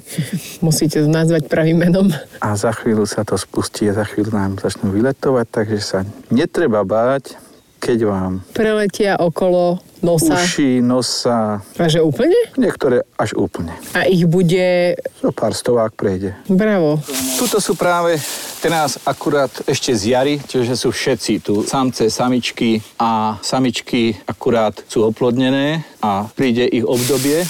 musíte 0.61 1.01
to 1.01 1.09
nazvať 1.09 1.49
pravým 1.49 1.81
menom. 1.81 2.13
A 2.45 2.53
za 2.53 2.77
chvíľu 2.77 3.09
sa 3.09 3.25
to 3.25 3.41
spustí 3.41 3.89
a 3.89 3.97
za 3.97 4.05
chvíľu 4.05 4.37
nám 4.37 4.61
začnú 4.61 4.93
vyletovať, 4.93 5.47
takže 5.49 5.79
sa 5.81 5.99
netreba 6.29 6.85
báť, 6.85 7.41
keď 7.79 7.99
vám 8.05 8.33
Preletia 8.51 9.17
okolo 9.17 9.79
nosa. 9.99 10.35
uši, 10.37 10.79
nosa, 10.79 11.59
A 11.75 11.87
že 11.87 11.99
úplne? 11.99 12.35
niektoré 12.55 13.03
až 13.15 13.35
úplne. 13.35 13.75
A 13.93 14.05
ich 14.05 14.23
bude... 14.25 14.95
So 15.19 15.31
pár 15.31 15.51
stovák 15.51 15.95
prejde. 15.95 16.35
Bravo. 16.47 17.03
Tuto 17.35 17.59
sú 17.59 17.75
práve 17.75 18.19
teraz 18.59 18.99
akurát 19.03 19.51
ešte 19.65 19.91
z 19.91 20.03
jary, 20.13 20.35
čiže 20.41 20.75
sú 20.75 20.91
všetci 20.91 21.33
tu. 21.41 21.63
Samce, 21.63 22.07
samičky 22.09 22.79
a 22.95 23.39
samičky 23.41 24.15
akurát 24.25 24.75
sú 24.85 25.03
oplodnené 25.03 25.83
a 25.99 26.27
príde 26.29 26.63
ich 26.65 26.83
obdobie 26.83 27.43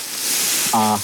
a 0.70 0.96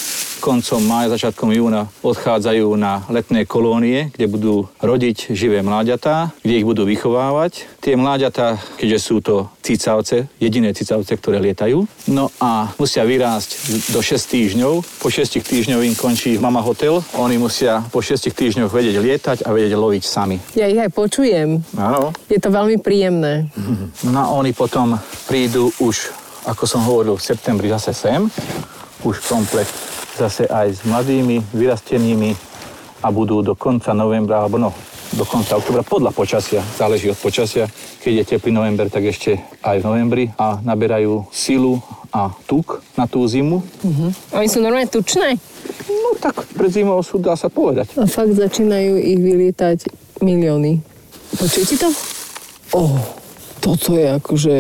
koncom 0.45 0.85
mája, 0.85 1.17
začiatkom 1.17 1.57
júna 1.57 1.89
odchádzajú 2.05 2.69
na 2.77 3.01
letné 3.09 3.49
kolónie, 3.49 4.13
kde 4.13 4.29
budú 4.29 4.69
rodiť 4.85 5.33
živé 5.33 5.65
mláďatá, 5.65 6.37
kde 6.45 6.61
ich 6.61 6.69
budú 6.69 6.85
vychovávať. 6.85 7.65
Tie 7.81 7.97
mláďatá, 7.97 8.61
keďže 8.77 8.99
sú 9.01 9.25
to 9.25 9.49
cicavce, 9.65 10.29
jediné 10.37 10.77
cicavce, 10.77 11.17
ktoré 11.17 11.41
lietajú, 11.41 11.89
no 12.13 12.29
a 12.45 12.69
musia 12.77 13.09
vyrásť 13.09 13.57
do 13.97 14.05
6 14.05 14.21
týždňov. 14.21 14.85
Po 15.01 15.09
6 15.09 15.41
týždňov 15.41 15.81
im 15.81 15.97
končí 15.97 16.37
mama 16.37 16.61
hotel. 16.61 17.01
Oni 17.17 17.41
musia 17.41 17.81
po 17.89 18.05
6 18.05 18.29
týždňoch 18.29 18.69
vedieť 18.69 19.01
lietať 19.01 19.39
a 19.49 19.55
vedieť 19.57 19.73
loviť 19.81 20.05
sami. 20.05 20.37
Ja 20.53 20.69
ich 20.69 20.77
aj 20.77 20.93
počujem. 20.93 21.65
Áno. 21.81 22.13
Je 22.29 22.37
to 22.37 22.53
veľmi 22.53 22.85
príjemné. 22.85 23.49
No 24.05 24.21
a 24.21 24.29
oni 24.37 24.53
potom 24.53 25.01
prídu 25.27 25.73
už, 25.81 26.13
ako 26.45 26.69
som 26.69 26.85
hovoril, 26.85 27.17
v 27.17 27.25
septembri 27.25 27.73
zase 27.73 27.97
sem, 27.97 28.29
už 29.05 29.21
komplet 29.29 29.69
zase 30.17 30.49
aj 30.49 30.69
s 30.73 30.81
mladými, 30.89 31.45
vyrastenými 31.53 32.33
a 33.05 33.13
budú 33.13 33.45
do 33.45 33.53
konca 33.53 33.93
novembra, 33.93 34.41
alebo 34.41 34.57
no, 34.57 34.71
do 35.13 35.25
konca 35.29 35.61
oktobra, 35.61 35.85
podľa 35.85 36.11
počasia, 36.11 36.65
záleží 36.75 37.13
od 37.13 37.19
počasia. 37.21 37.69
Keď 38.01 38.13
je 38.13 38.25
teplý 38.25 38.51
november, 38.51 38.89
tak 38.89 39.05
ešte 39.05 39.37
aj 39.61 39.85
v 39.85 39.87
novembri 39.87 40.25
a 40.41 40.59
naberajú 40.65 41.29
silu 41.29 41.79
a 42.11 42.33
tuk 42.49 42.81
na 42.97 43.05
tú 43.05 43.27
zimu. 43.27 43.61
Oni 44.33 44.49
sú 44.49 44.65
normálne 44.65 44.89
tučné. 44.89 45.37
No 45.91 46.17
tak 46.19 46.47
pred 46.57 46.71
zimou 46.73 47.03
sú, 47.03 47.21
dá 47.21 47.37
sa 47.37 47.53
povedať. 47.53 47.93
A 47.99 48.09
fakt 48.09 48.33
začínajú 48.35 48.97
ich 48.99 49.19
vylietať 49.21 49.79
milióny. 50.23 50.81
Počujete 51.35 51.75
to? 51.77 51.89
Oh, 52.73 52.97
toto 53.61 53.99
je 53.99 54.07
akože... 54.15 54.55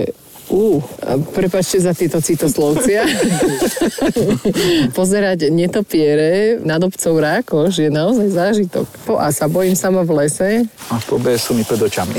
Uh, 0.55 0.79
a 1.03 1.19
prepačte 1.19 1.83
za 1.83 1.91
tieto 1.91 2.23
citoslovcia. 2.23 3.03
Pozerať 4.99 5.51
netopiere 5.51 6.63
nad 6.63 6.79
obcov 6.79 7.19
Rákoš 7.19 7.83
je 7.83 7.91
naozaj 7.91 8.29
zážitok. 8.31 8.87
Po, 9.03 9.19
a 9.19 9.35
sa 9.35 9.51
bojím 9.51 9.75
sama 9.75 10.07
v 10.07 10.23
lese. 10.23 10.63
A 10.95 11.03
pobe 11.11 11.35
sú 11.43 11.59
mi 11.59 11.67
pred 11.67 11.83
očami. 11.83 12.15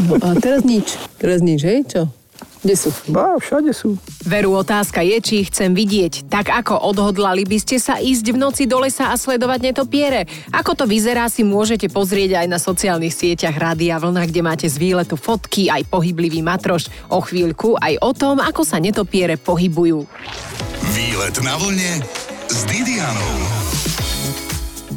No 0.00 0.16
a 0.16 0.32
teraz 0.40 0.64
nič. 0.64 0.96
Teraz 1.20 1.44
nič, 1.44 1.60
hej? 1.60 1.84
Čo? 1.84 2.08
Kde 2.58 2.74
sú? 2.74 2.90
Bá, 3.14 3.38
všade 3.38 3.70
sú. 3.70 3.94
Veru, 4.26 4.58
otázka 4.58 4.98
je, 5.06 5.16
či 5.22 5.34
ich 5.46 5.48
chcem 5.54 5.70
vidieť. 5.70 6.26
Tak 6.26 6.50
ako 6.50 6.74
odhodlali 6.90 7.46
by 7.46 7.58
ste 7.62 7.78
sa 7.78 8.02
ísť 8.02 8.34
v 8.34 8.38
noci 8.38 8.62
do 8.66 8.82
lesa 8.82 9.14
a 9.14 9.16
sledovať 9.16 9.60
netopiere? 9.62 10.26
Ako 10.50 10.74
to 10.74 10.84
vyzerá, 10.90 11.30
si 11.30 11.46
môžete 11.46 11.86
pozrieť 11.86 12.42
aj 12.42 12.46
na 12.50 12.58
sociálnych 12.58 13.14
sieťach 13.14 13.54
Rádia 13.54 14.02
Vlna, 14.02 14.26
kde 14.26 14.42
máte 14.42 14.66
z 14.66 14.74
výletu 14.74 15.14
fotky, 15.14 15.70
aj 15.70 15.86
pohyblivý 15.86 16.42
matroš. 16.42 16.90
O 17.14 17.22
chvíľku 17.22 17.78
aj 17.78 17.94
o 18.02 18.10
tom, 18.10 18.42
ako 18.42 18.66
sa 18.66 18.82
netopiere 18.82 19.38
pohybujú. 19.38 20.02
Výlet 20.98 21.36
na 21.46 21.54
vlne 21.62 22.02
s 22.50 22.66
Didianou. 22.66 23.87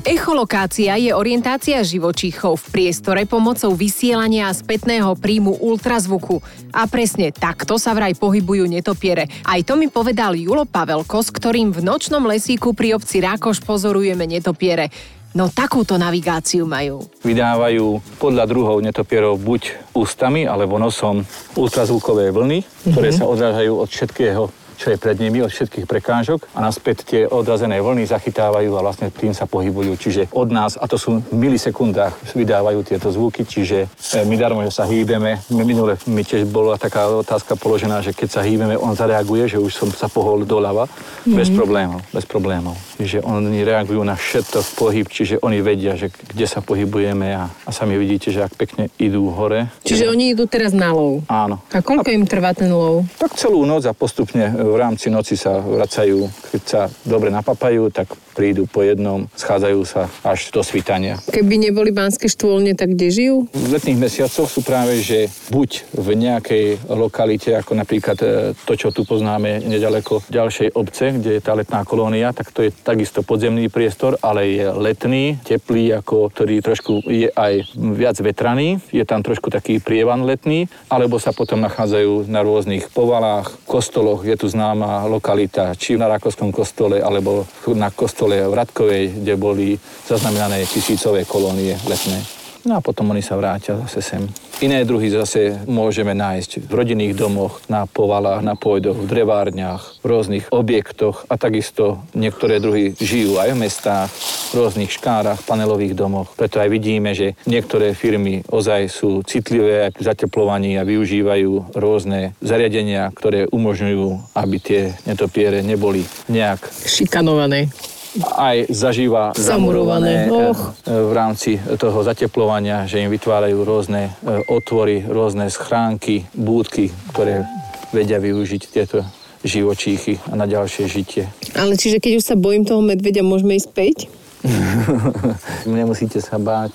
Echolokácia 0.01 0.97
je 0.97 1.13
orientácia 1.13 1.77
živočíchov 1.85 2.57
v 2.57 2.65
priestore 2.73 3.29
pomocou 3.29 3.69
vysielania 3.77 4.49
a 4.49 4.57
spätného 4.57 5.13
príjmu 5.13 5.61
ultrazvuku. 5.61 6.41
A 6.73 6.89
presne 6.89 7.29
takto 7.29 7.77
sa 7.77 7.93
vraj 7.93 8.17
pohybujú 8.17 8.65
netopiere. 8.65 9.29
Aj 9.45 9.61
to 9.61 9.77
mi 9.77 9.93
povedal 9.93 10.33
Julo 10.33 10.65
Pavelko, 10.65 11.21
s 11.21 11.29
ktorým 11.29 11.69
v 11.69 11.85
nočnom 11.85 12.25
lesíku 12.25 12.73
pri 12.73 12.97
obci 12.97 13.21
Rákoš 13.21 13.61
pozorujeme 13.61 14.25
netopiere. 14.25 14.89
No 15.37 15.53
takúto 15.53 15.95
navigáciu 16.01 16.65
majú. 16.65 17.07
vydávajú 17.23 18.01
podľa 18.17 18.43
druhov 18.49 18.81
netopierov 18.83 19.37
buď 19.39 19.93
ústami 19.95 20.49
alebo 20.49 20.81
nosom 20.81 21.23
ultrazvukové 21.53 22.33
vlny, 22.33 22.65
ktoré 22.89 23.13
sa 23.13 23.29
odrážajú 23.29 23.79
od 23.79 23.87
všetkého, 23.87 24.49
čo 24.81 24.89
je 24.89 24.97
pred 24.97 25.13
nimi, 25.21 25.45
od 25.45 25.53
všetkých 25.53 25.85
prekážok 25.85 26.49
a 26.57 26.65
naspäť 26.65 27.05
tie 27.05 27.21
odrazené 27.29 27.77
vlny 27.77 28.09
zachytávajú 28.09 28.73
a 28.73 28.81
vlastne 28.81 29.13
tým 29.13 29.37
sa 29.37 29.45
pohybujú. 29.45 29.93
Čiže 29.93 30.33
od 30.33 30.49
nás, 30.49 30.73
a 30.73 30.89
to 30.89 30.97
sú 30.97 31.21
v 31.21 31.37
milisekundách, 31.37 32.33
vydávajú 32.33 32.81
tieto 32.81 33.13
zvuky, 33.13 33.45
čiže 33.45 33.85
e, 33.85 34.25
my 34.25 34.35
darmo, 34.41 34.65
že 34.65 34.73
sa 34.73 34.89
hýbeme. 34.89 35.37
Minule 35.53 36.01
mi 36.09 36.25
tiež 36.25 36.49
bola 36.49 36.81
taká 36.81 37.05
otázka 37.13 37.53
položená, 37.61 38.01
že 38.01 38.17
keď 38.17 38.29
sa 38.33 38.41
hýbeme, 38.41 38.73
on 38.73 38.97
zareaguje, 38.97 39.53
že 39.53 39.61
už 39.61 39.69
som 39.69 39.89
sa 39.93 40.09
pohol 40.09 40.49
doľava, 40.49 40.89
mm-hmm. 40.89 41.37
bez 41.37 41.53
problémov, 41.53 42.01
bez 42.09 42.25
problémov. 42.25 42.73
Čiže 42.97 43.21
oni 43.21 43.61
reagujú 43.61 44.01
na 44.01 44.17
všetko 44.17 44.81
pohyb, 44.81 45.05
čiže 45.05 45.37
oni 45.45 45.61
vedia, 45.61 45.93
že 45.93 46.09
kde 46.09 46.45
sa 46.49 46.65
pohybujeme 46.65 47.37
a, 47.37 47.53
a 47.53 47.69
sami 47.69 48.01
vidíte, 48.01 48.33
že 48.33 48.41
ak 48.41 48.57
pekne 48.57 48.89
idú 48.97 49.29
hore. 49.29 49.69
Čiže 49.85 50.09
oni 50.09 50.33
idú 50.33 50.49
teraz 50.49 50.73
na 50.73 50.89
lov? 50.89 51.21
Áno. 51.29 51.61
A 51.69 51.85
koľko 51.85 52.09
im 52.09 52.25
trvá 52.25 52.57
ten 52.57 52.73
lov? 52.73 53.05
Tak 53.21 53.37
celú 53.37 53.61
noc 53.69 53.85
a 53.85 53.93
postupne 53.93 54.49
v 54.71 54.79
rámci 54.79 55.11
noci 55.11 55.35
sa 55.35 55.59
vracajú, 55.59 56.23
keď 56.55 56.61
sa 56.63 56.81
dobre 57.03 57.27
napapajú, 57.29 57.91
tak 57.91 58.07
prídu 58.31 58.65
po 58.65 58.81
jednom, 58.81 59.27
schádzajú 59.35 59.81
sa 59.83 60.07
až 60.23 60.49
do 60.55 60.63
svítania. 60.63 61.19
Keby 61.29 61.69
neboli 61.69 61.91
banské 61.91 62.31
štôlne, 62.31 62.73
tak 62.73 62.95
kde 62.95 63.07
žijú? 63.11 63.35
V 63.51 63.69
letných 63.75 63.99
mesiacoch 63.99 64.47
sú 64.47 64.63
práve, 64.63 65.03
že 65.03 65.27
buď 65.51 65.69
v 65.91 66.07
nejakej 66.15 66.65
lokalite, 66.87 67.51
ako 67.53 67.75
napríklad 67.75 68.17
e, 68.23 68.27
to, 68.55 68.73
čo 68.79 68.95
tu 68.95 69.03
poznáme 69.03 69.61
nedaleko 69.67 70.23
ďalšej 70.31 70.73
obce, 70.73 71.19
kde 71.19 71.37
je 71.37 71.41
tá 71.43 71.53
letná 71.53 71.83
kolónia, 71.83 72.31
tak 72.31 72.55
to 72.55 72.63
je 72.63 72.71
takisto 72.71 73.21
podzemný 73.21 73.67
priestor, 73.67 74.15
ale 74.23 74.55
je 74.55 74.65
letný, 74.71 75.37
teplý, 75.43 75.99
ako, 75.99 76.31
ktorý 76.31 76.63
trošku 76.63 77.03
je 77.05 77.27
aj 77.27 77.75
viac 77.75 78.15
vetraný, 78.23 78.79
je 78.89 79.03
tam 79.03 79.19
trošku 79.19 79.51
taký 79.51 79.83
prievan 79.83 80.23
letný, 80.23 80.71
alebo 80.87 81.19
sa 81.19 81.35
potom 81.35 81.59
nachádzajú 81.59 82.31
na 82.31 82.39
rôznych 82.41 82.87
povalách, 82.95 83.51
kostoloch, 83.67 84.23
je 84.23 84.35
tu 84.39 84.47
známa 84.47 85.03
lokalita, 85.09 85.75
či 85.75 85.99
na 85.99 86.07
Rakovskom 86.07 86.53
kostole, 86.53 87.01
alebo 87.01 87.43
na 87.75 87.89
kostole 87.91 88.20
kostole 88.21 88.45
v 88.45 88.53
Radkovej, 88.53 89.03
kde 89.25 89.33
boli 89.33 89.67
zaznamenané 90.05 90.69
tisícové 90.69 91.25
kolónie 91.25 91.73
letné. 91.89 92.21
No 92.61 92.77
a 92.77 92.81
potom 92.85 93.09
oni 93.09 93.25
sa 93.25 93.33
vrátia 93.33 93.73
zase 93.89 94.05
sem. 94.05 94.21
Iné 94.61 94.85
druhy 94.85 95.09
zase 95.09 95.57
môžeme 95.65 96.13
nájsť 96.13 96.69
v 96.69 96.73
rodinných 96.77 97.17
domoch, 97.17 97.65
na 97.65 97.89
povalách, 97.89 98.45
na 98.45 98.53
pôjdoch, 98.53 98.93
v 98.93 99.09
drevárniach, 99.09 99.97
v 99.97 100.05
rôznych 100.05 100.45
objektoch 100.53 101.25
a 101.25 101.41
takisto 101.41 102.05
niektoré 102.13 102.61
druhy 102.61 102.93
žijú 102.93 103.41
aj 103.41 103.57
v 103.57 103.61
mestách, 103.65 104.13
v 104.53 104.61
rôznych 104.61 104.93
škárach, 104.93 105.41
panelových 105.41 105.97
domoch. 105.97 106.29
Preto 106.37 106.61
aj 106.61 106.69
vidíme, 106.69 107.17
že 107.17 107.33
niektoré 107.49 107.97
firmy 107.97 108.45
ozaj 108.53 108.93
sú 108.93 109.25
citlivé 109.25 109.89
aj 109.89 109.97
pri 109.97 110.13
zateplovaní 110.13 110.77
a 110.77 110.85
využívajú 110.85 111.73
rôzne 111.73 112.37
zariadenia, 112.45 113.09
ktoré 113.17 113.49
umožňujú, 113.49 114.37
aby 114.37 114.57
tie 114.61 114.93
netopiere 115.09 115.65
neboli 115.65 116.05
nejak 116.29 116.69
šikanované 116.85 117.73
aj 118.19 118.67
zažíva 118.71 119.31
zamurované 119.37 120.27
eh, 120.27 120.51
v 120.87 121.11
rámci 121.15 121.55
toho 121.79 122.03
zateplovania, 122.03 122.83
že 122.87 122.99
im 122.99 123.09
vytvárajú 123.11 123.63
rôzne 123.63 124.11
eh, 124.11 124.41
otvory, 124.51 125.03
rôzne 125.07 125.47
schránky, 125.47 126.27
búdky, 126.35 126.91
ktoré 127.15 127.47
vedia 127.95 128.19
využiť 128.19 128.61
tieto 128.71 129.03
živočíchy 129.41 130.21
a 130.29 130.37
na 130.37 130.45
ďalšie 130.45 130.85
žitie. 130.85 131.23
Ale 131.57 131.73
čiže 131.75 131.97
keď 131.97 132.21
už 132.21 132.23
sa 132.23 132.35
bojím 132.37 132.63
toho 132.67 132.79
medvedia, 132.83 133.25
môžeme 133.25 133.57
ísť 133.57 133.69
späť? 133.73 133.97
Nemusíte 135.69 136.17
sa 136.17 136.41
báť. 136.41 136.73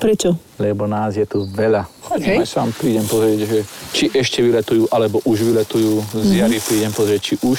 Prečo? 0.00 0.32
Lebo 0.56 0.88
nás 0.88 1.12
je 1.12 1.28
tu 1.28 1.44
veľa. 1.44 1.84
Chodím 2.08 2.40
aj 2.40 2.48
sám, 2.48 2.72
prídem 2.72 3.04
pozrieť, 3.04 3.38
že 3.44 3.58
či 3.92 4.04
ešte 4.12 4.40
vyletujú, 4.40 4.88
alebo 4.88 5.20
už 5.28 5.44
vyletujú. 5.44 6.00
Z 6.16 6.30
jary 6.40 6.56
mm-hmm. 6.56 6.68
prídem 6.68 6.92
pozrieť, 6.92 7.20
či 7.20 7.34
už 7.44 7.58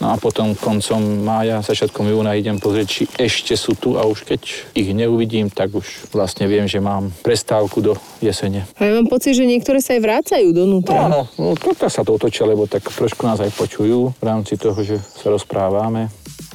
No 0.00 0.12
a 0.12 0.16
potom 0.16 0.56
koncom 0.56 1.00
mája, 1.20 1.60
začiatkom 1.60 2.08
júna 2.08 2.38
idem 2.38 2.56
pozrieť, 2.56 2.86
či 2.88 3.02
ešte 3.18 3.54
sú 3.58 3.76
tu 3.76 4.00
a 4.00 4.06
už 4.06 4.24
keď 4.24 4.40
ich 4.72 4.88
neuvidím, 4.94 5.52
tak 5.52 5.74
už 5.74 6.12
vlastne 6.14 6.48
viem, 6.48 6.64
že 6.64 6.80
mám 6.80 7.12
prestávku 7.20 7.84
do 7.84 7.92
jesene. 8.22 8.64
A 8.78 8.88
ja 8.88 8.92
mám 8.96 9.10
pocit, 9.10 9.36
že 9.36 9.44
niektoré 9.44 9.84
sa 9.84 9.98
aj 9.98 10.00
vrácajú 10.00 10.48
donútra. 10.54 11.10
Áno, 11.10 11.28
no, 11.36 11.52
sa 11.92 12.00
to 12.00 12.16
otočia, 12.16 12.48
lebo 12.48 12.64
tak 12.64 12.88
trošku 12.88 13.26
nás 13.26 13.42
aj 13.42 13.52
počujú 13.52 14.16
v 14.16 14.24
rámci 14.24 14.56
toho, 14.56 14.78
že 14.80 14.96
sa 15.02 15.28
rozprávame. 15.28 16.08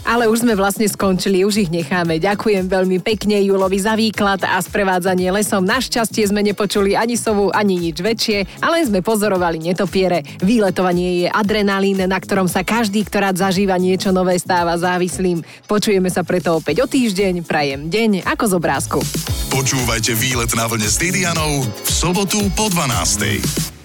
Ale 0.08 0.32
už 0.32 0.48
sme 0.48 0.56
vlastne 0.56 0.88
skončili, 0.88 1.43
už 1.43 1.67
ich 1.67 1.72
necháme. 1.72 2.15
Ďakujem 2.15 2.72
veľmi 2.72 3.04
pekne 3.04 3.43
Julovi 3.43 3.76
za 3.76 4.00
výklad 4.00 4.39
a 4.48 4.56
sprevádzanie 4.63 5.28
lesom. 5.36 5.67
Našťastie 5.67 6.24
sme 6.32 6.39
nepočuli 6.48 6.96
ani 6.96 7.20
sovu, 7.20 7.52
ani 7.52 7.76
nič 7.76 8.00
väčšie, 8.00 8.63
ale 8.63 8.88
sme 8.88 9.04
pozorovali 9.04 9.60
netopiere. 9.60 10.24
Výletovanie 10.39 11.22
je 11.22 11.28
adrenalín, 11.28 12.00
na 12.00 12.15
ktorom 12.24 12.48
sa 12.48 12.63
každý, 12.63 13.04
ktorá 13.04 13.36
zažíva 13.36 13.76
niečo 13.76 14.15
nové, 14.15 14.39
stáva 14.39 14.80
závislým. 14.80 15.43
Počujeme 15.67 16.08
sa 16.08 16.24
preto 16.24 16.56
opäť 16.56 16.82
o 16.82 16.88
týždeň. 16.88 17.43
Prajem 17.43 17.91
deň 17.91 18.24
ako 18.24 18.43
z 18.48 18.54
obrázku. 18.56 18.98
Počúvajte 19.52 20.15
výlet 20.15 20.56
na 20.56 20.72
vlne 20.72 20.88
s 20.88 20.96
Didianou 20.96 21.67
v 21.67 21.89
sobotu 21.91 22.39
po 22.56 22.72
12. 22.72 23.76